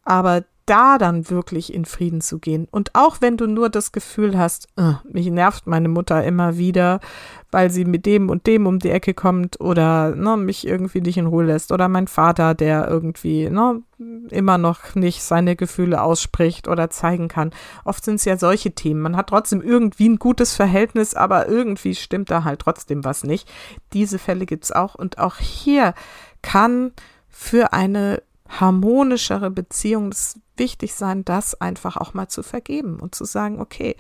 Aber 0.04 0.44
da 0.66 0.97
dann 0.99 1.28
wirklich 1.28 1.73
in 1.73 1.85
Frieden 1.85 2.21
zu 2.21 2.38
gehen. 2.38 2.66
Und 2.71 2.94
auch 2.94 3.21
wenn 3.21 3.37
du 3.37 3.47
nur 3.47 3.68
das 3.68 3.92
Gefühl 3.92 4.38
hast, 4.38 4.68
uh, 4.78 4.94
mich 5.11 5.26
nervt 5.26 5.66
meine 5.66 5.88
Mutter 5.88 6.25
immer 6.25 6.56
wieder, 6.56 7.00
weil 7.50 7.71
sie 7.71 7.85
mit 7.85 8.06
dem 8.06 8.30
und 8.30 8.47
dem 8.47 8.66
um 8.66 8.78
die 8.78 8.90
Ecke 8.90 9.14
kommt 9.14 9.61
oder 9.61 10.14
ne, 10.14 10.37
mich 10.37 10.66
irgendwie 10.66 11.00
nicht 11.00 11.18
in 11.18 11.26
Ruhe 11.26 11.44
lässt 11.44 11.71
oder 11.71 11.88
mein 11.88 12.09
Vater, 12.09 12.54
der 12.54 12.88
irgendwie 12.88 13.50
ne, 13.50 13.83
immer 14.30 14.59
noch 14.59 14.94
nicht 14.94 15.23
seine 15.23 15.54
Gefühle 15.54 16.02
ausspricht 16.02 16.66
oder 16.66 16.88
zeigen 16.88 17.28
kann. 17.28 17.50
Oft 17.85 18.04
sind 18.04 18.16
es 18.16 18.25
ja 18.25 18.38
solche 18.38 18.73
Themen. 18.73 19.02
Man 19.02 19.16
hat 19.16 19.28
trotzdem 19.28 19.61
irgendwie 19.61 20.09
ein 20.09 20.18
gutes 20.18 20.54
Verhältnis, 20.54 21.14
aber 21.14 21.47
irgendwie 21.47 21.94
stimmt 21.94 22.30
da 22.30 22.44
halt 22.44 22.61
trotzdem 22.61 23.04
was 23.04 23.23
nicht. 23.23 23.49
Diese 23.92 24.18
Fälle 24.18 24.47
gibt 24.47 24.64
es 24.64 24.73
auch. 24.73 24.94
Und 24.94 25.18
auch 25.18 25.37
hier 25.37 25.94
kann 26.42 26.92
für 27.28 27.73
eine 27.73 28.23
harmonischere 28.49 29.50
Beziehung 29.50 30.09
es 30.09 30.40
wichtig 30.57 30.95
sein, 30.95 31.25
das 31.25 31.61
einfach 31.61 31.97
auch 31.97 32.15
mal 32.15 32.29
zu 32.29 32.43
vergeben 32.43 33.01
und 33.01 33.15
zu 33.15 33.25
sagen, 33.25 33.61
okay, 33.61 33.97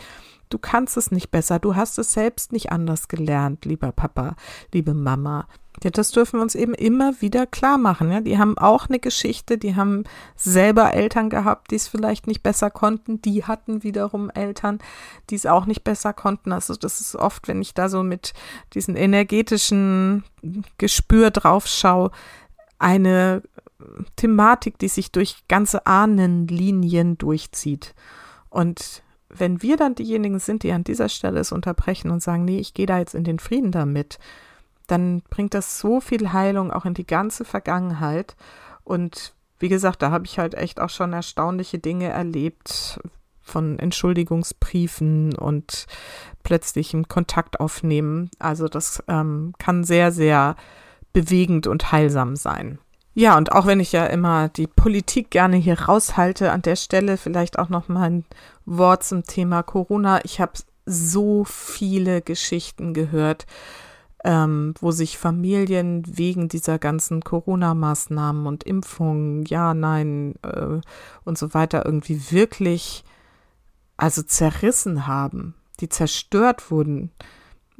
du 0.48 0.58
kannst 0.58 0.96
es 0.96 1.10
nicht 1.10 1.30
besser, 1.30 1.58
du 1.58 1.74
hast 1.74 1.98
es 1.98 2.12
selbst 2.12 2.52
nicht 2.52 2.70
anders 2.70 3.08
gelernt, 3.08 3.64
lieber 3.64 3.92
Papa, 3.92 4.36
liebe 4.72 4.94
Mama. 4.94 5.46
Ja, 5.82 5.90
das 5.90 6.12
dürfen 6.12 6.38
wir 6.38 6.42
uns 6.42 6.54
eben 6.54 6.72
immer 6.72 7.20
wieder 7.20 7.46
klar 7.46 7.78
machen. 7.78 8.10
Ja, 8.12 8.20
die 8.20 8.38
haben 8.38 8.56
auch 8.56 8.88
eine 8.88 9.00
Geschichte, 9.00 9.58
die 9.58 9.74
haben 9.74 10.04
selber 10.36 10.94
Eltern 10.94 11.30
gehabt, 11.30 11.72
die 11.72 11.74
es 11.74 11.88
vielleicht 11.88 12.28
nicht 12.28 12.44
besser 12.44 12.70
konnten. 12.70 13.20
Die 13.20 13.44
hatten 13.44 13.82
wiederum 13.82 14.30
Eltern, 14.30 14.78
die 15.30 15.34
es 15.34 15.46
auch 15.46 15.66
nicht 15.66 15.82
besser 15.82 16.12
konnten. 16.12 16.52
Also 16.52 16.76
das 16.76 17.00
ist 17.00 17.16
oft, 17.16 17.48
wenn 17.48 17.60
ich 17.60 17.74
da 17.74 17.88
so 17.88 18.04
mit 18.04 18.34
diesem 18.74 18.94
energetischen 18.94 20.22
Gespür 20.78 21.32
drauf 21.32 21.66
schaue, 21.66 22.12
eine 22.78 23.42
Thematik, 24.16 24.78
die 24.78 24.88
sich 24.88 25.12
durch 25.12 25.46
ganze 25.48 25.86
Ahnenlinien 25.86 27.18
durchzieht. 27.18 27.94
Und 28.50 29.02
wenn 29.28 29.62
wir 29.62 29.76
dann 29.76 29.94
diejenigen 29.94 30.38
sind, 30.38 30.62
die 30.62 30.72
an 30.72 30.84
dieser 30.84 31.08
Stelle 31.08 31.40
es 31.40 31.52
unterbrechen 31.52 32.10
und 32.10 32.22
sagen, 32.22 32.44
nee, 32.44 32.58
ich 32.58 32.74
gehe 32.74 32.86
da 32.86 32.98
jetzt 32.98 33.14
in 33.14 33.24
den 33.24 33.38
Frieden 33.38 33.72
damit, 33.72 34.18
dann 34.86 35.22
bringt 35.30 35.54
das 35.54 35.78
so 35.78 36.00
viel 36.00 36.32
Heilung 36.32 36.70
auch 36.70 36.84
in 36.84 36.94
die 36.94 37.06
ganze 37.06 37.44
Vergangenheit. 37.44 38.36
Und 38.84 39.34
wie 39.58 39.68
gesagt, 39.68 40.02
da 40.02 40.10
habe 40.10 40.26
ich 40.26 40.38
halt 40.38 40.54
echt 40.54 40.80
auch 40.80 40.90
schon 40.90 41.12
erstaunliche 41.12 41.78
Dinge 41.78 42.08
erlebt 42.08 43.00
von 43.40 43.78
Entschuldigungsbriefen 43.78 45.36
und 45.36 45.86
plötzlichem 46.42 47.08
Kontakt 47.08 47.60
aufnehmen. 47.60 48.30
Also 48.38 48.68
das 48.68 49.02
ähm, 49.08 49.52
kann 49.58 49.84
sehr, 49.84 50.12
sehr 50.12 50.56
bewegend 51.12 51.66
und 51.66 51.92
heilsam 51.92 52.36
sein. 52.36 52.78
Ja, 53.14 53.36
und 53.36 53.52
auch 53.52 53.66
wenn 53.66 53.78
ich 53.78 53.92
ja 53.92 54.06
immer 54.06 54.48
die 54.48 54.66
Politik 54.66 55.30
gerne 55.30 55.56
hier 55.56 55.80
raushalte, 55.82 56.50
an 56.50 56.62
der 56.62 56.74
Stelle 56.74 57.16
vielleicht 57.16 57.58
auch 57.60 57.68
noch 57.68 57.88
mal 57.88 58.10
ein 58.10 58.24
Wort 58.66 59.04
zum 59.04 59.22
Thema 59.24 59.62
Corona. 59.62 60.24
Ich 60.24 60.40
habe 60.40 60.52
so 60.84 61.44
viele 61.44 62.22
Geschichten 62.22 62.92
gehört, 62.92 63.46
ähm, 64.24 64.74
wo 64.80 64.90
sich 64.90 65.16
Familien 65.16 66.02
wegen 66.06 66.48
dieser 66.48 66.78
ganzen 66.78 67.22
Corona-Maßnahmen 67.22 68.46
und 68.46 68.64
Impfungen, 68.64 69.44
ja, 69.44 69.74
nein 69.74 70.34
äh, 70.42 70.80
und 71.24 71.38
so 71.38 71.54
weiter 71.54 71.84
irgendwie 71.84 72.32
wirklich 72.32 73.04
also 73.96 74.22
zerrissen 74.22 75.06
haben, 75.06 75.54
die 75.78 75.88
zerstört 75.88 76.70
wurden, 76.70 77.12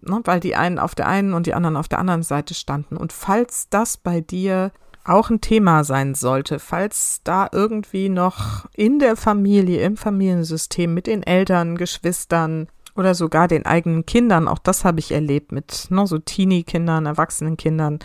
ne, 0.01 0.21
weil 0.25 0.39
die 0.39 0.55
einen 0.55 0.79
auf 0.79 0.95
der 0.95 1.09
einen 1.09 1.35
und 1.35 1.47
die 1.47 1.55
anderen 1.55 1.77
auf 1.77 1.89
der 1.89 1.99
anderen 1.99 2.23
Seite 2.23 2.55
standen. 2.55 2.97
Und 2.97 3.13
falls 3.13 3.69
das 3.69 3.97
bei 3.97 4.21
dir 4.21 4.71
auch 5.05 5.31
ein 5.31 5.41
Thema 5.41 5.85
sein 5.85 6.15
sollte, 6.15 6.59
falls 6.59 7.21
da 7.25 7.49
irgendwie 7.53 8.09
noch 8.09 8.67
in 8.75 8.99
der 8.99 9.17
Familie, 9.17 9.83
im 9.83 9.97
Familiensystem 9.97 10.93
mit 10.93 11.07
den 11.07 11.23
Eltern, 11.23 11.77
Geschwistern 11.77 12.69
oder 12.97 13.15
sogar 13.15 13.49
den 13.49 13.67
eigenen 13.67 14.07
Kindern, 14.07 14.49
auch 14.49 14.59
das 14.59 14.85
habe 14.85 15.01
ich 15.01 15.13
erlebt 15.13 15.53
mit 15.53 15.87
ne, 15.91 16.07
so 16.07 16.19
Teenie-Kindern, 16.19 17.07
Erwachsenen 17.07 17.57
Kindern, 17.57 17.99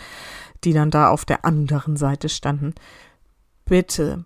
die 0.64 0.72
dann 0.72 0.90
da 0.90 1.08
auf 1.08 1.24
der 1.24 1.44
anderen 1.44 1.96
Seite 1.96 2.28
standen. 2.28 2.74
Bitte 3.64 4.24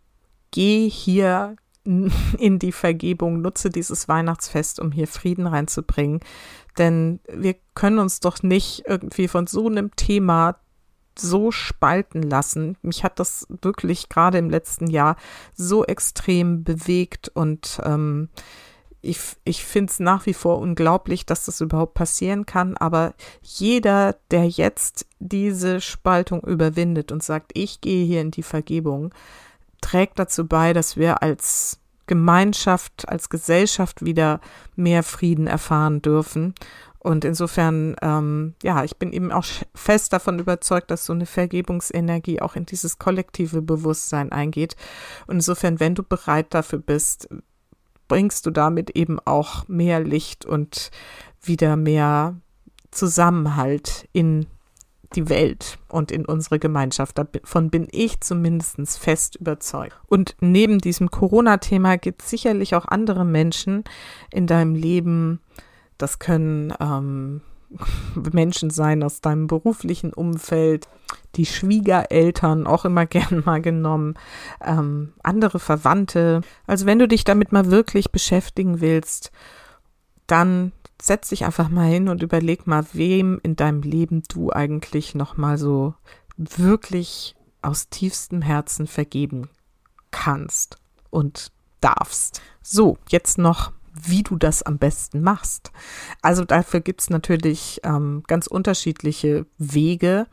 geh 0.50 0.88
hier 0.88 1.56
in 1.84 2.58
die 2.58 2.72
Vergebung, 2.72 3.40
nutze 3.40 3.70
dieses 3.70 4.08
Weihnachtsfest, 4.08 4.80
um 4.80 4.90
hier 4.90 5.06
Frieden 5.06 5.46
reinzubringen. 5.46 6.20
Denn 6.78 7.20
wir 7.32 7.54
können 7.74 7.98
uns 7.98 8.20
doch 8.20 8.42
nicht 8.42 8.84
irgendwie 8.86 9.28
von 9.28 9.46
so 9.46 9.68
einem 9.68 9.94
Thema 9.94 10.56
so 11.18 11.50
spalten 11.50 12.22
lassen. 12.22 12.76
Mich 12.82 13.04
hat 13.04 13.18
das 13.18 13.46
wirklich 13.48 14.08
gerade 14.08 14.38
im 14.38 14.50
letzten 14.50 14.88
Jahr 14.88 15.16
so 15.54 15.84
extrem 15.84 16.64
bewegt 16.64 17.30
und 17.34 17.80
ähm, 17.84 18.28
ich, 19.04 19.20
ich 19.44 19.64
finde 19.64 19.90
es 19.90 20.00
nach 20.00 20.26
wie 20.26 20.34
vor 20.34 20.58
unglaublich, 20.58 21.26
dass 21.26 21.44
das 21.44 21.60
überhaupt 21.60 21.94
passieren 21.94 22.46
kann, 22.46 22.76
aber 22.76 23.14
jeder, 23.42 24.16
der 24.30 24.48
jetzt 24.48 25.06
diese 25.18 25.80
Spaltung 25.80 26.40
überwindet 26.40 27.12
und 27.12 27.22
sagt, 27.22 27.52
ich 27.54 27.80
gehe 27.80 28.06
hier 28.06 28.22
in 28.22 28.30
die 28.30 28.42
Vergebung, 28.42 29.12
trägt 29.80 30.18
dazu 30.18 30.46
bei, 30.46 30.72
dass 30.72 30.96
wir 30.96 31.22
als 31.22 31.78
Gemeinschaft, 32.06 33.08
als 33.08 33.28
Gesellschaft 33.28 34.04
wieder 34.04 34.40
mehr 34.76 35.02
Frieden 35.02 35.46
erfahren 35.46 36.02
dürfen. 36.02 36.54
Und 37.04 37.26
insofern, 37.26 37.96
ähm, 38.00 38.54
ja, 38.62 38.82
ich 38.82 38.96
bin 38.96 39.12
eben 39.12 39.30
auch 39.30 39.44
fest 39.74 40.14
davon 40.14 40.38
überzeugt, 40.38 40.90
dass 40.90 41.04
so 41.04 41.12
eine 41.12 41.26
Vergebungsenergie 41.26 42.40
auch 42.40 42.56
in 42.56 42.64
dieses 42.64 42.98
kollektive 42.98 43.60
Bewusstsein 43.60 44.32
eingeht. 44.32 44.74
Und 45.26 45.34
insofern, 45.36 45.80
wenn 45.80 45.94
du 45.94 46.02
bereit 46.02 46.46
dafür 46.54 46.78
bist, 46.78 47.28
bringst 48.08 48.46
du 48.46 48.50
damit 48.50 48.96
eben 48.96 49.20
auch 49.20 49.68
mehr 49.68 50.00
Licht 50.00 50.46
und 50.46 50.90
wieder 51.42 51.76
mehr 51.76 52.36
Zusammenhalt 52.90 54.08
in 54.12 54.46
die 55.14 55.28
Welt 55.28 55.78
und 55.88 56.10
in 56.10 56.24
unsere 56.24 56.58
Gemeinschaft. 56.58 57.18
Davon 57.18 57.68
bin 57.68 57.86
ich 57.90 58.22
zumindest 58.22 58.98
fest 58.98 59.36
überzeugt. 59.36 59.94
Und 60.06 60.36
neben 60.40 60.78
diesem 60.78 61.10
Corona-Thema 61.10 61.98
gibt 61.98 62.22
es 62.22 62.30
sicherlich 62.30 62.74
auch 62.74 62.86
andere 62.86 63.26
Menschen 63.26 63.84
in 64.32 64.46
deinem 64.46 64.74
Leben. 64.74 65.40
Das 66.04 66.18
können 66.18 66.74
ähm, 66.80 67.40
Menschen 68.32 68.68
sein 68.68 69.02
aus 69.02 69.22
deinem 69.22 69.46
beruflichen 69.46 70.12
Umfeld, 70.12 70.86
die 71.36 71.46
Schwiegereltern 71.46 72.66
auch 72.66 72.84
immer 72.84 73.06
gern 73.06 73.42
mal 73.46 73.62
genommen, 73.62 74.12
ähm, 74.62 75.14
andere 75.22 75.58
Verwandte. 75.58 76.42
Also 76.66 76.84
wenn 76.84 76.98
du 76.98 77.08
dich 77.08 77.24
damit 77.24 77.52
mal 77.52 77.70
wirklich 77.70 78.12
beschäftigen 78.12 78.82
willst, 78.82 79.32
dann 80.26 80.72
setz 81.00 81.30
dich 81.30 81.46
einfach 81.46 81.70
mal 81.70 81.88
hin 81.88 82.10
und 82.10 82.22
überleg 82.22 82.66
mal, 82.66 82.84
wem 82.92 83.40
in 83.42 83.56
deinem 83.56 83.80
Leben 83.80 84.24
du 84.28 84.50
eigentlich 84.50 85.14
noch 85.14 85.38
mal 85.38 85.56
so 85.56 85.94
wirklich 86.36 87.34
aus 87.62 87.88
tiefstem 87.88 88.42
Herzen 88.42 88.86
vergeben 88.86 89.48
kannst 90.10 90.76
und 91.08 91.50
darfst. 91.80 92.42
So, 92.60 92.98
jetzt 93.08 93.38
noch, 93.38 93.72
wie 93.94 94.22
du 94.22 94.36
das 94.36 94.62
am 94.62 94.78
besten 94.78 95.22
machst. 95.22 95.72
Also 96.20 96.44
dafür 96.44 96.80
gibt 96.80 97.00
es 97.00 97.10
natürlich 97.10 97.80
ähm, 97.84 98.22
ganz 98.26 98.46
unterschiedliche 98.46 99.46
Wege. 99.58 100.26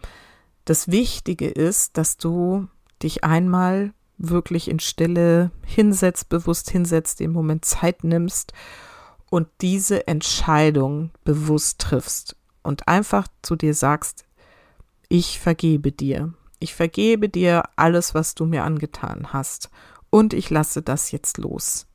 Das 0.65 0.89
Wichtige 0.89 1.47
ist, 1.47 1.97
dass 1.97 2.17
du 2.17 2.67
dich 3.01 3.23
einmal 3.23 3.93
wirklich 4.17 4.69
in 4.69 4.79
Stille 4.79 5.51
hinsetzt, 5.65 6.29
bewusst 6.29 6.69
hinsetzt, 6.69 7.19
den 7.19 7.31
Moment 7.31 7.65
Zeit 7.65 8.03
nimmst 8.03 8.53
und 9.29 9.47
diese 9.61 10.07
Entscheidung 10.07 11.11
bewusst 11.23 11.79
triffst 11.79 12.35
und 12.63 12.87
einfach 12.87 13.27
zu 13.41 13.55
dir 13.55 13.73
sagst, 13.73 14.25
ich 15.09 15.39
vergebe 15.39 15.91
dir. 15.91 16.33
Ich 16.59 16.75
vergebe 16.75 17.27
dir 17.27 17.63
alles, 17.75 18.13
was 18.13 18.35
du 18.35 18.45
mir 18.45 18.63
angetan 18.63 19.33
hast. 19.33 19.69
Und 20.09 20.33
ich 20.33 20.49
lasse 20.49 20.81
das 20.81 21.11
jetzt 21.11 21.37
los. 21.37 21.87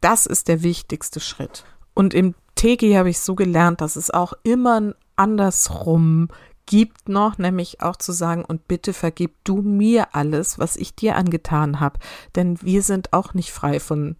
Das 0.00 0.26
ist 0.26 0.48
der 0.48 0.62
wichtigste 0.62 1.20
Schritt. 1.20 1.64
Und 1.94 2.14
im 2.14 2.34
TG 2.54 2.96
habe 2.96 3.10
ich 3.10 3.20
so 3.20 3.34
gelernt, 3.34 3.80
dass 3.80 3.96
es 3.96 4.10
auch 4.10 4.32
immer 4.42 4.94
andersrum 5.16 6.28
gibt 6.66 7.08
noch, 7.08 7.38
nämlich 7.38 7.80
auch 7.80 7.96
zu 7.96 8.12
sagen, 8.12 8.44
und 8.44 8.68
bitte 8.68 8.92
vergib 8.92 9.32
du 9.44 9.62
mir 9.62 10.14
alles, 10.14 10.58
was 10.58 10.76
ich 10.76 10.94
dir 10.94 11.16
angetan 11.16 11.80
habe. 11.80 11.98
Denn 12.36 12.60
wir 12.62 12.82
sind 12.82 13.12
auch 13.12 13.34
nicht 13.34 13.52
frei 13.52 13.80
von 13.80 14.16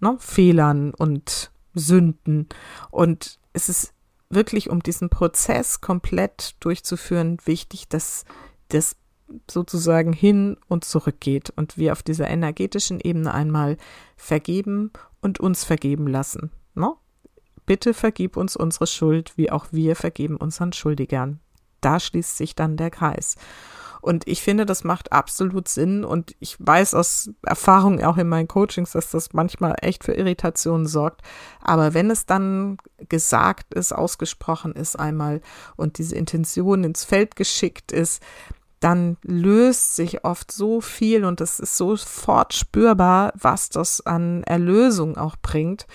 ne, 0.00 0.16
Fehlern 0.18 0.94
und 0.94 1.50
Sünden. 1.74 2.48
Und 2.90 3.38
es 3.52 3.68
ist 3.68 3.92
wirklich, 4.30 4.70
um 4.70 4.82
diesen 4.82 5.10
Prozess 5.10 5.80
komplett 5.80 6.56
durchzuführen, 6.60 7.36
wichtig, 7.44 7.88
dass 7.88 8.24
das 8.68 8.96
sozusagen 9.50 10.12
hin 10.12 10.56
und 10.68 10.84
zurück 10.84 11.20
geht 11.20 11.50
und 11.50 11.78
wir 11.78 11.92
auf 11.92 12.02
dieser 12.02 12.28
energetischen 12.28 13.00
Ebene 13.00 13.32
einmal 13.32 13.76
vergeben 14.16 14.92
und 15.20 15.40
uns 15.40 15.64
vergeben 15.64 16.06
lassen. 16.06 16.50
No? 16.74 16.98
Bitte 17.66 17.94
vergib 17.94 18.36
uns 18.36 18.56
unsere 18.56 18.86
Schuld, 18.86 19.32
wie 19.36 19.50
auch 19.50 19.66
wir 19.70 19.96
vergeben 19.96 20.36
unseren 20.36 20.72
Schuldigern. 20.72 21.40
Da 21.80 22.00
schließt 22.00 22.36
sich 22.36 22.54
dann 22.54 22.76
der 22.76 22.90
Kreis. 22.90 23.36
Und 24.02 24.26
ich 24.26 24.42
finde, 24.42 24.66
das 24.66 24.82
macht 24.82 25.12
absolut 25.12 25.68
Sinn. 25.68 26.04
Und 26.04 26.34
ich 26.40 26.56
weiß 26.58 26.94
aus 26.94 27.30
Erfahrung 27.46 28.02
auch 28.02 28.18
in 28.18 28.28
meinen 28.28 28.48
Coachings, 28.48 28.90
dass 28.90 29.12
das 29.12 29.32
manchmal 29.32 29.76
echt 29.80 30.02
für 30.02 30.12
Irritationen 30.12 30.86
sorgt. 30.86 31.22
Aber 31.60 31.94
wenn 31.94 32.10
es 32.10 32.26
dann 32.26 32.78
gesagt 33.08 33.72
ist, 33.74 33.92
ausgesprochen 33.92 34.72
ist 34.72 34.98
einmal 34.98 35.40
und 35.76 35.98
diese 35.98 36.16
Intention 36.16 36.82
ins 36.82 37.04
Feld 37.04 37.36
geschickt 37.36 37.92
ist, 37.92 38.20
dann 38.82 39.16
löst 39.22 39.96
sich 39.96 40.24
oft 40.24 40.50
so 40.50 40.80
viel 40.80 41.24
und 41.24 41.40
es 41.40 41.60
ist 41.60 41.76
sofort 41.76 42.52
spürbar, 42.52 43.32
was 43.38 43.68
das 43.68 44.04
an 44.04 44.42
Erlösung 44.44 45.16
auch 45.16 45.36
bringt. 45.40 45.86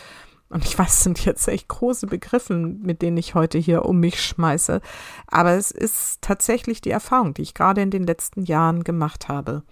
Und 0.50 0.64
ich 0.64 0.80
weiß, 0.80 0.94
es 0.94 1.04
sind 1.04 1.26
jetzt 1.26 1.48
echt 1.50 1.68
große 1.68 2.08
Begriffe, 2.08 2.56
mit 2.56 3.02
denen 3.02 3.18
ich 3.18 3.36
heute 3.36 3.58
hier 3.58 3.84
um 3.84 4.00
mich 4.00 4.24
schmeiße. 4.24 4.80
Aber 5.28 5.52
es 5.52 5.72
ist 5.72 6.22
tatsächlich 6.22 6.80
die 6.80 6.92
Erfahrung, 6.92 7.34
die 7.34 7.42
ich 7.42 7.54
gerade 7.54 7.82
in 7.82 7.92
den 7.92 8.06
letzten 8.06 8.44
Jahren 8.44 8.86
gemacht 8.86 9.28
habe. 9.28 9.64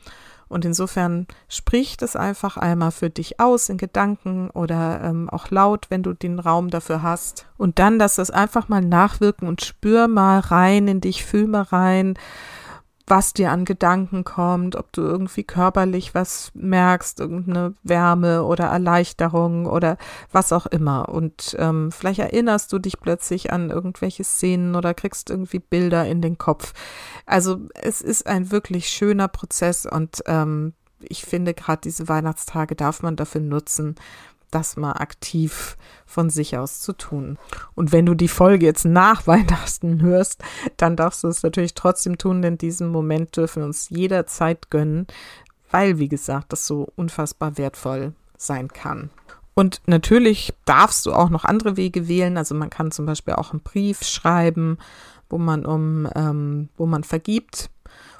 Und 0.48 0.66
insofern 0.66 1.28
sprich 1.48 1.98
das 1.98 2.16
einfach 2.16 2.58
einmal 2.58 2.92
für 2.92 3.10
dich 3.10 3.40
aus 3.40 3.70
in 3.70 3.78
Gedanken 3.78 4.50
oder 4.52 5.02
ähm, 5.02 5.30
auch 5.30 5.50
laut, 5.50 5.88
wenn 5.90 6.04
du 6.04 6.14
den 6.14 6.40
Raum 6.40 6.70
dafür 6.70 7.02
hast. 7.02 7.48
Und 7.58 7.80
dann 7.80 7.98
lass 7.98 8.16
das 8.16 8.30
einfach 8.30 8.68
mal 8.68 8.82
nachwirken 8.82 9.48
und 9.48 9.64
spür 9.64 10.08
mal 10.08 10.40
rein 10.40 10.88
in 10.88 11.02
dich, 11.02 11.26
fühl 11.26 11.48
mal 11.48 11.64
rein 11.64 12.16
was 13.08 13.34
dir 13.34 13.52
an 13.52 13.66
Gedanken 13.66 14.24
kommt, 14.24 14.76
ob 14.76 14.92
du 14.92 15.02
irgendwie 15.02 15.44
körperlich 15.44 16.16
was 16.16 16.52
merkst, 16.56 17.20
irgendeine 17.20 17.76
Wärme 17.84 18.44
oder 18.44 18.66
Erleichterung 18.66 19.68
oder 19.68 19.98
was 20.32 20.52
auch 20.52 20.66
immer. 20.66 21.10
Und 21.10 21.56
ähm, 21.60 21.92
vielleicht 21.92 22.20
erinnerst 22.20 22.74
du 22.74 22.80
dich 22.80 23.00
plötzlich 23.00 23.52
an 23.54 23.70
irgendwelche 23.70 24.24
Szenen 24.24 24.76
oder 24.76 24.94
kriegst 24.94 25.30
irgendwie 25.30 25.60
Bilder 25.60 26.06
in 26.06 26.22
den 26.22 26.38
Kopf. 26.38 26.74
Also 27.26 27.60
es 27.76 28.02
ist 28.02 28.26
ein 28.26 28.52
wirklich 28.52 28.90
schöner 28.90 29.28
Prozess 29.28 29.86
und 29.86 30.24
ähm, 30.26 30.74
ich 31.00 31.26
finde 31.26 31.54
gerade 31.54 31.82
diese 31.82 32.08
Weihnachtstage 32.08 32.76
darf 32.76 33.04
man 33.04 33.16
dafür 33.16 33.42
nutzen, 33.42 33.96
das 34.56 34.78
mal 34.78 34.94
aktiv 34.94 35.78
von 36.06 36.30
sich 36.30 36.58
aus 36.58 36.80
zu 36.80 36.94
tun. 36.94 37.38
Und 37.76 37.92
wenn 37.92 38.06
du 38.06 38.16
die 38.16 38.30
Folge 38.30 38.66
jetzt 38.66 38.86
nach 38.86 39.28
Weihnachten 39.28 40.02
hörst, 40.02 40.44
dann 40.78 40.96
darfst 40.96 41.24
du 41.24 41.28
es 41.28 41.44
natürlich 41.44 41.74
trotzdem 41.74 42.18
tun, 42.18 42.42
denn 42.42 42.58
diesen 42.58 42.90
Moment 42.90 43.36
dürfen 43.36 43.62
wir 43.62 43.66
uns 43.66 43.90
jederzeit 43.90 44.70
gönnen, 44.70 45.08
weil, 45.72 46.00
wie 46.00 46.08
gesagt, 46.08 46.54
das 46.54 46.66
so 46.66 46.88
unfassbar 46.96 47.58
wertvoll 47.58 48.14
sein 48.38 48.70
kann. 48.70 49.10
Und 49.56 49.82
natürlich 49.86 50.54
darfst 50.66 51.06
du 51.06 51.14
auch 51.14 51.30
noch 51.30 51.46
andere 51.46 51.78
Wege 51.78 52.08
wählen. 52.08 52.38
Also 52.38 52.56
man 52.56 52.70
kann 52.70 52.92
zum 52.92 53.06
Beispiel 53.06 53.36
auch 53.36 53.52
einen 53.52 53.62
Brief 53.62 54.04
schreiben, 54.04 54.78
wo 55.30 55.38
man 55.38 55.66
um, 55.66 56.08
ähm, 56.16 56.70
wo 56.78 56.86
man 56.86 57.04
vergibt 57.04 57.70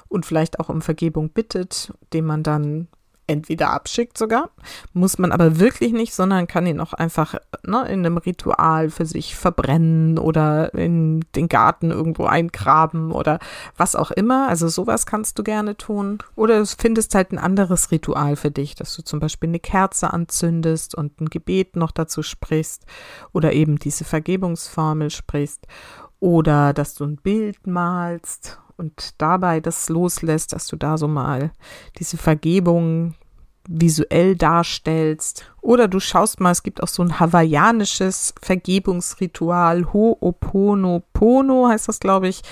und 0.08 0.26
vielleicht 0.26 0.60
auch 0.60 0.68
um 0.68 0.82
Vergebung 0.82 1.30
bittet, 1.30 1.92
den 2.12 2.24
man 2.24 2.42
dann 2.42 2.88
entweder 3.26 3.70
abschickt 3.70 4.16
sogar, 4.16 4.50
muss 4.92 5.18
man 5.18 5.32
aber 5.32 5.58
wirklich 5.58 5.92
nicht, 5.92 6.14
sondern 6.14 6.46
kann 6.46 6.66
ihn 6.66 6.80
auch 6.80 6.92
einfach 6.92 7.34
ne, 7.64 7.86
in 7.88 8.04
einem 8.04 8.18
Ritual 8.18 8.90
für 8.90 9.06
sich 9.06 9.36
verbrennen 9.36 10.18
oder 10.18 10.72
in 10.74 11.24
den 11.34 11.48
Garten 11.48 11.90
irgendwo 11.90 12.26
eingraben 12.26 13.12
oder 13.12 13.38
was 13.76 13.96
auch 13.96 14.10
immer. 14.10 14.48
Also 14.48 14.68
sowas 14.68 15.06
kannst 15.06 15.38
du 15.38 15.42
gerne 15.42 15.76
tun. 15.76 16.18
Oder 16.36 16.60
du 16.60 16.66
findest 16.66 17.14
halt 17.14 17.32
ein 17.32 17.38
anderes 17.38 17.90
Ritual 17.90 18.36
für 18.36 18.50
dich, 18.50 18.74
dass 18.74 18.94
du 18.94 19.02
zum 19.02 19.20
Beispiel 19.20 19.48
eine 19.48 19.60
Kerze 19.60 20.12
anzündest 20.12 20.94
und 20.94 21.20
ein 21.20 21.28
Gebet 21.28 21.76
noch 21.76 21.90
dazu 21.90 22.22
sprichst 22.22 22.84
oder 23.32 23.52
eben 23.52 23.78
diese 23.78 24.04
Vergebungsformel 24.04 25.10
sprichst 25.10 25.66
oder 26.20 26.72
dass 26.72 26.94
du 26.94 27.04
ein 27.04 27.16
Bild 27.16 27.66
malst 27.66 28.58
und 28.76 29.14
dabei 29.18 29.60
das 29.60 29.88
loslässt, 29.88 30.52
dass 30.52 30.66
du 30.66 30.76
da 30.76 30.98
so 30.98 31.08
mal 31.08 31.50
diese 31.98 32.16
Vergebung 32.16 33.14
visuell 33.68 34.36
darstellst. 34.36 35.50
Oder 35.60 35.88
du 35.88 35.98
schaust 35.98 36.40
mal, 36.40 36.52
es 36.52 36.62
gibt 36.62 36.82
auch 36.82 36.88
so 36.88 37.02
ein 37.02 37.18
hawaiianisches 37.18 38.34
Vergebungsritual, 38.40 39.86
Ho'oponopono 39.92 41.68
heißt 41.68 41.88
das, 41.88 42.00
glaube 42.00 42.28
ich. 42.28 42.42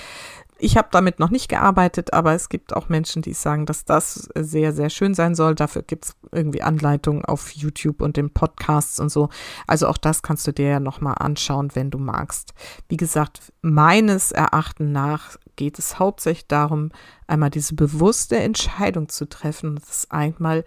Ich 0.57 0.77
habe 0.77 0.87
damit 0.91 1.19
noch 1.19 1.31
nicht 1.31 1.49
gearbeitet, 1.49 2.13
aber 2.13 2.33
es 2.33 2.47
gibt 2.47 2.73
auch 2.73 2.87
Menschen, 2.87 3.21
die 3.21 3.33
sagen, 3.33 3.65
dass 3.65 3.83
das 3.83 4.29
sehr, 4.35 4.71
sehr 4.71 4.89
schön 4.89 5.13
sein 5.13 5.35
soll. 5.35 5.53
Dafür 5.53 5.81
gibt 5.81 6.05
es 6.05 6.15
irgendwie 6.31 6.61
Anleitungen 6.61 7.25
auf 7.25 7.51
YouTube 7.51 8.01
und 8.01 8.17
in 8.17 8.29
Podcasts 8.29 8.99
und 9.01 9.09
so. 9.09 9.29
Also 9.67 9.87
auch 9.87 9.97
das 9.97 10.21
kannst 10.21 10.47
du 10.47 10.53
dir 10.53 10.69
ja 10.69 10.79
nochmal 10.79 11.15
anschauen, 11.19 11.71
wenn 11.73 11.91
du 11.91 11.97
magst. 11.97 12.53
Wie 12.87 12.97
gesagt, 12.97 13.51
meines 13.61 14.31
Erachtens 14.31 14.91
nach 14.91 15.37
geht 15.57 15.79
es 15.79 15.99
hauptsächlich 15.99 16.47
darum, 16.47 16.91
einmal 17.27 17.49
diese 17.49 17.75
bewusste 17.75 18.37
Entscheidung 18.37 19.09
zu 19.09 19.27
treffen, 19.27 19.75
das 19.75 20.09
einmal 20.11 20.63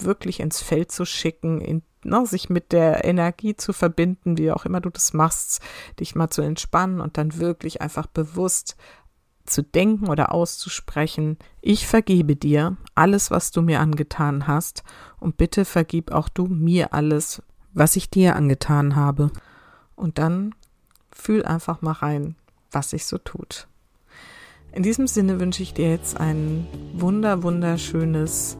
wirklich 0.00 0.40
ins 0.40 0.60
Feld 0.60 0.92
zu 0.92 1.04
schicken, 1.04 1.60
in, 1.60 1.82
na, 2.04 2.20
ne, 2.20 2.26
sich 2.26 2.48
mit 2.50 2.72
der 2.72 3.04
Energie 3.04 3.56
zu 3.56 3.72
verbinden, 3.72 4.38
wie 4.38 4.52
auch 4.52 4.64
immer 4.64 4.80
du 4.80 4.90
das 4.90 5.12
machst, 5.12 5.60
dich 5.98 6.14
mal 6.14 6.30
zu 6.30 6.42
entspannen 6.42 7.00
und 7.00 7.18
dann 7.18 7.38
wirklich 7.38 7.80
einfach 7.80 8.06
bewusst 8.06 8.76
zu 9.48 9.62
denken 9.62 10.08
oder 10.08 10.32
auszusprechen, 10.32 11.38
ich 11.60 11.86
vergebe 11.86 12.36
dir 12.36 12.76
alles, 12.94 13.30
was 13.30 13.50
du 13.50 13.62
mir 13.62 13.80
angetan 13.80 14.46
hast, 14.46 14.82
und 15.20 15.36
bitte 15.36 15.64
vergib 15.64 16.12
auch 16.12 16.28
du 16.28 16.46
mir 16.46 16.92
alles, 16.92 17.42
was 17.72 17.96
ich 17.96 18.10
dir 18.10 18.36
angetan 18.36 18.96
habe. 18.96 19.30
Und 19.96 20.18
dann 20.18 20.54
fühl 21.12 21.44
einfach 21.44 21.82
mal 21.82 21.92
rein, 21.92 22.36
was 22.70 22.90
sich 22.90 23.06
so 23.06 23.18
tut. 23.18 23.66
In 24.72 24.82
diesem 24.82 25.06
Sinne 25.06 25.40
wünsche 25.40 25.62
ich 25.62 25.74
dir 25.74 25.90
jetzt 25.90 26.20
ein 26.20 26.66
wunder, 26.92 27.42
wunderschönes, 27.42 28.58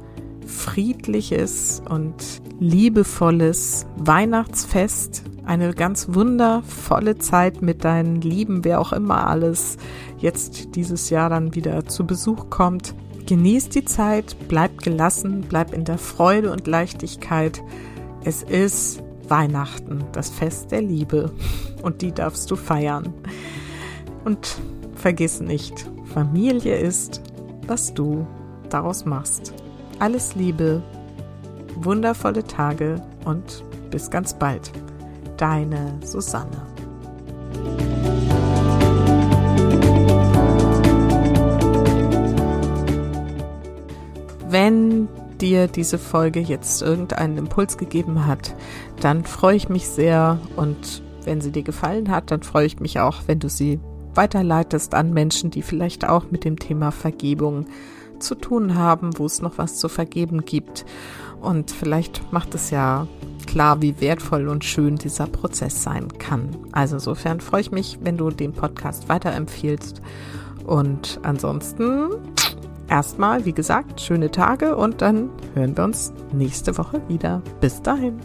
friedliches 0.48 1.82
und 1.88 2.14
liebevolles 2.58 3.86
Weihnachtsfest 3.96 5.22
eine 5.44 5.72
ganz 5.72 6.08
wundervolle 6.10 7.18
Zeit 7.18 7.62
mit 7.62 7.84
deinen 7.84 8.20
Lieben, 8.20 8.64
wer 8.64 8.80
auch 8.80 8.92
immer 8.92 9.26
alles 9.26 9.76
jetzt 10.18 10.74
dieses 10.74 11.10
Jahr 11.10 11.30
dann 11.30 11.54
wieder 11.54 11.86
zu 11.86 12.06
Besuch 12.06 12.50
kommt. 12.50 12.94
Genieß 13.26 13.68
die 13.68 13.84
Zeit, 13.84 14.36
bleib 14.48 14.78
gelassen, 14.78 15.44
bleib 15.48 15.72
in 15.72 15.84
der 15.84 15.98
Freude 15.98 16.50
und 16.50 16.66
Leichtigkeit. 16.66 17.62
Es 18.24 18.42
ist 18.42 19.02
Weihnachten, 19.28 20.04
das 20.12 20.30
Fest 20.30 20.70
der 20.70 20.82
Liebe 20.82 21.32
und 21.82 22.02
die 22.02 22.12
darfst 22.12 22.50
du 22.50 22.56
feiern. 22.56 23.12
Und 24.24 24.58
vergiss 24.96 25.40
nicht, 25.40 25.88
Familie 26.12 26.76
ist, 26.76 27.22
was 27.66 27.94
du 27.94 28.26
daraus 28.68 29.04
machst. 29.04 29.54
Alles 30.00 30.36
Liebe, 30.36 30.80
wundervolle 31.74 32.44
Tage 32.44 33.02
und 33.24 33.64
bis 33.90 34.10
ganz 34.10 34.32
bald 34.32 34.70
deine 35.36 35.98
Susanne. 36.04 36.62
Wenn 44.48 45.08
dir 45.40 45.66
diese 45.66 45.98
Folge 45.98 46.40
jetzt 46.40 46.80
irgendeinen 46.80 47.36
Impuls 47.36 47.76
gegeben 47.76 48.24
hat, 48.26 48.54
dann 49.00 49.24
freue 49.24 49.56
ich 49.56 49.68
mich 49.68 49.88
sehr 49.88 50.38
und 50.54 51.02
wenn 51.24 51.40
sie 51.40 51.50
dir 51.50 51.64
gefallen 51.64 52.10
hat, 52.10 52.30
dann 52.30 52.42
freue 52.42 52.66
ich 52.66 52.78
mich 52.78 53.00
auch, 53.00 53.22
wenn 53.26 53.40
du 53.40 53.48
sie 53.48 53.80
weiterleitest 54.14 54.94
an 54.94 55.12
Menschen, 55.12 55.50
die 55.50 55.62
vielleicht 55.62 56.08
auch 56.08 56.30
mit 56.30 56.44
dem 56.44 56.58
Thema 56.58 56.92
Vergebung 56.92 57.66
zu 58.20 58.34
tun 58.34 58.74
haben, 58.74 59.18
wo 59.18 59.26
es 59.26 59.42
noch 59.42 59.58
was 59.58 59.76
zu 59.76 59.88
vergeben 59.88 60.44
gibt. 60.44 60.84
Und 61.40 61.70
vielleicht 61.70 62.32
macht 62.32 62.54
es 62.54 62.70
ja 62.70 63.06
klar, 63.46 63.80
wie 63.80 64.00
wertvoll 64.00 64.48
und 64.48 64.64
schön 64.64 64.96
dieser 64.96 65.26
Prozess 65.26 65.82
sein 65.82 66.08
kann. 66.18 66.56
Also 66.72 66.96
insofern 66.96 67.40
freue 67.40 67.62
ich 67.62 67.72
mich, 67.72 67.98
wenn 68.02 68.16
du 68.16 68.30
den 68.30 68.52
Podcast 68.52 69.08
weiterempfiehlst. 69.08 70.02
Und 70.66 71.18
ansonsten 71.22 72.10
erstmal, 72.88 73.44
wie 73.44 73.52
gesagt, 73.52 74.00
schöne 74.00 74.30
Tage 74.30 74.76
und 74.76 75.00
dann 75.00 75.30
hören 75.54 75.76
wir 75.76 75.84
uns 75.84 76.12
nächste 76.32 76.76
Woche 76.76 77.00
wieder. 77.08 77.42
Bis 77.60 77.80
dahin. 77.80 78.18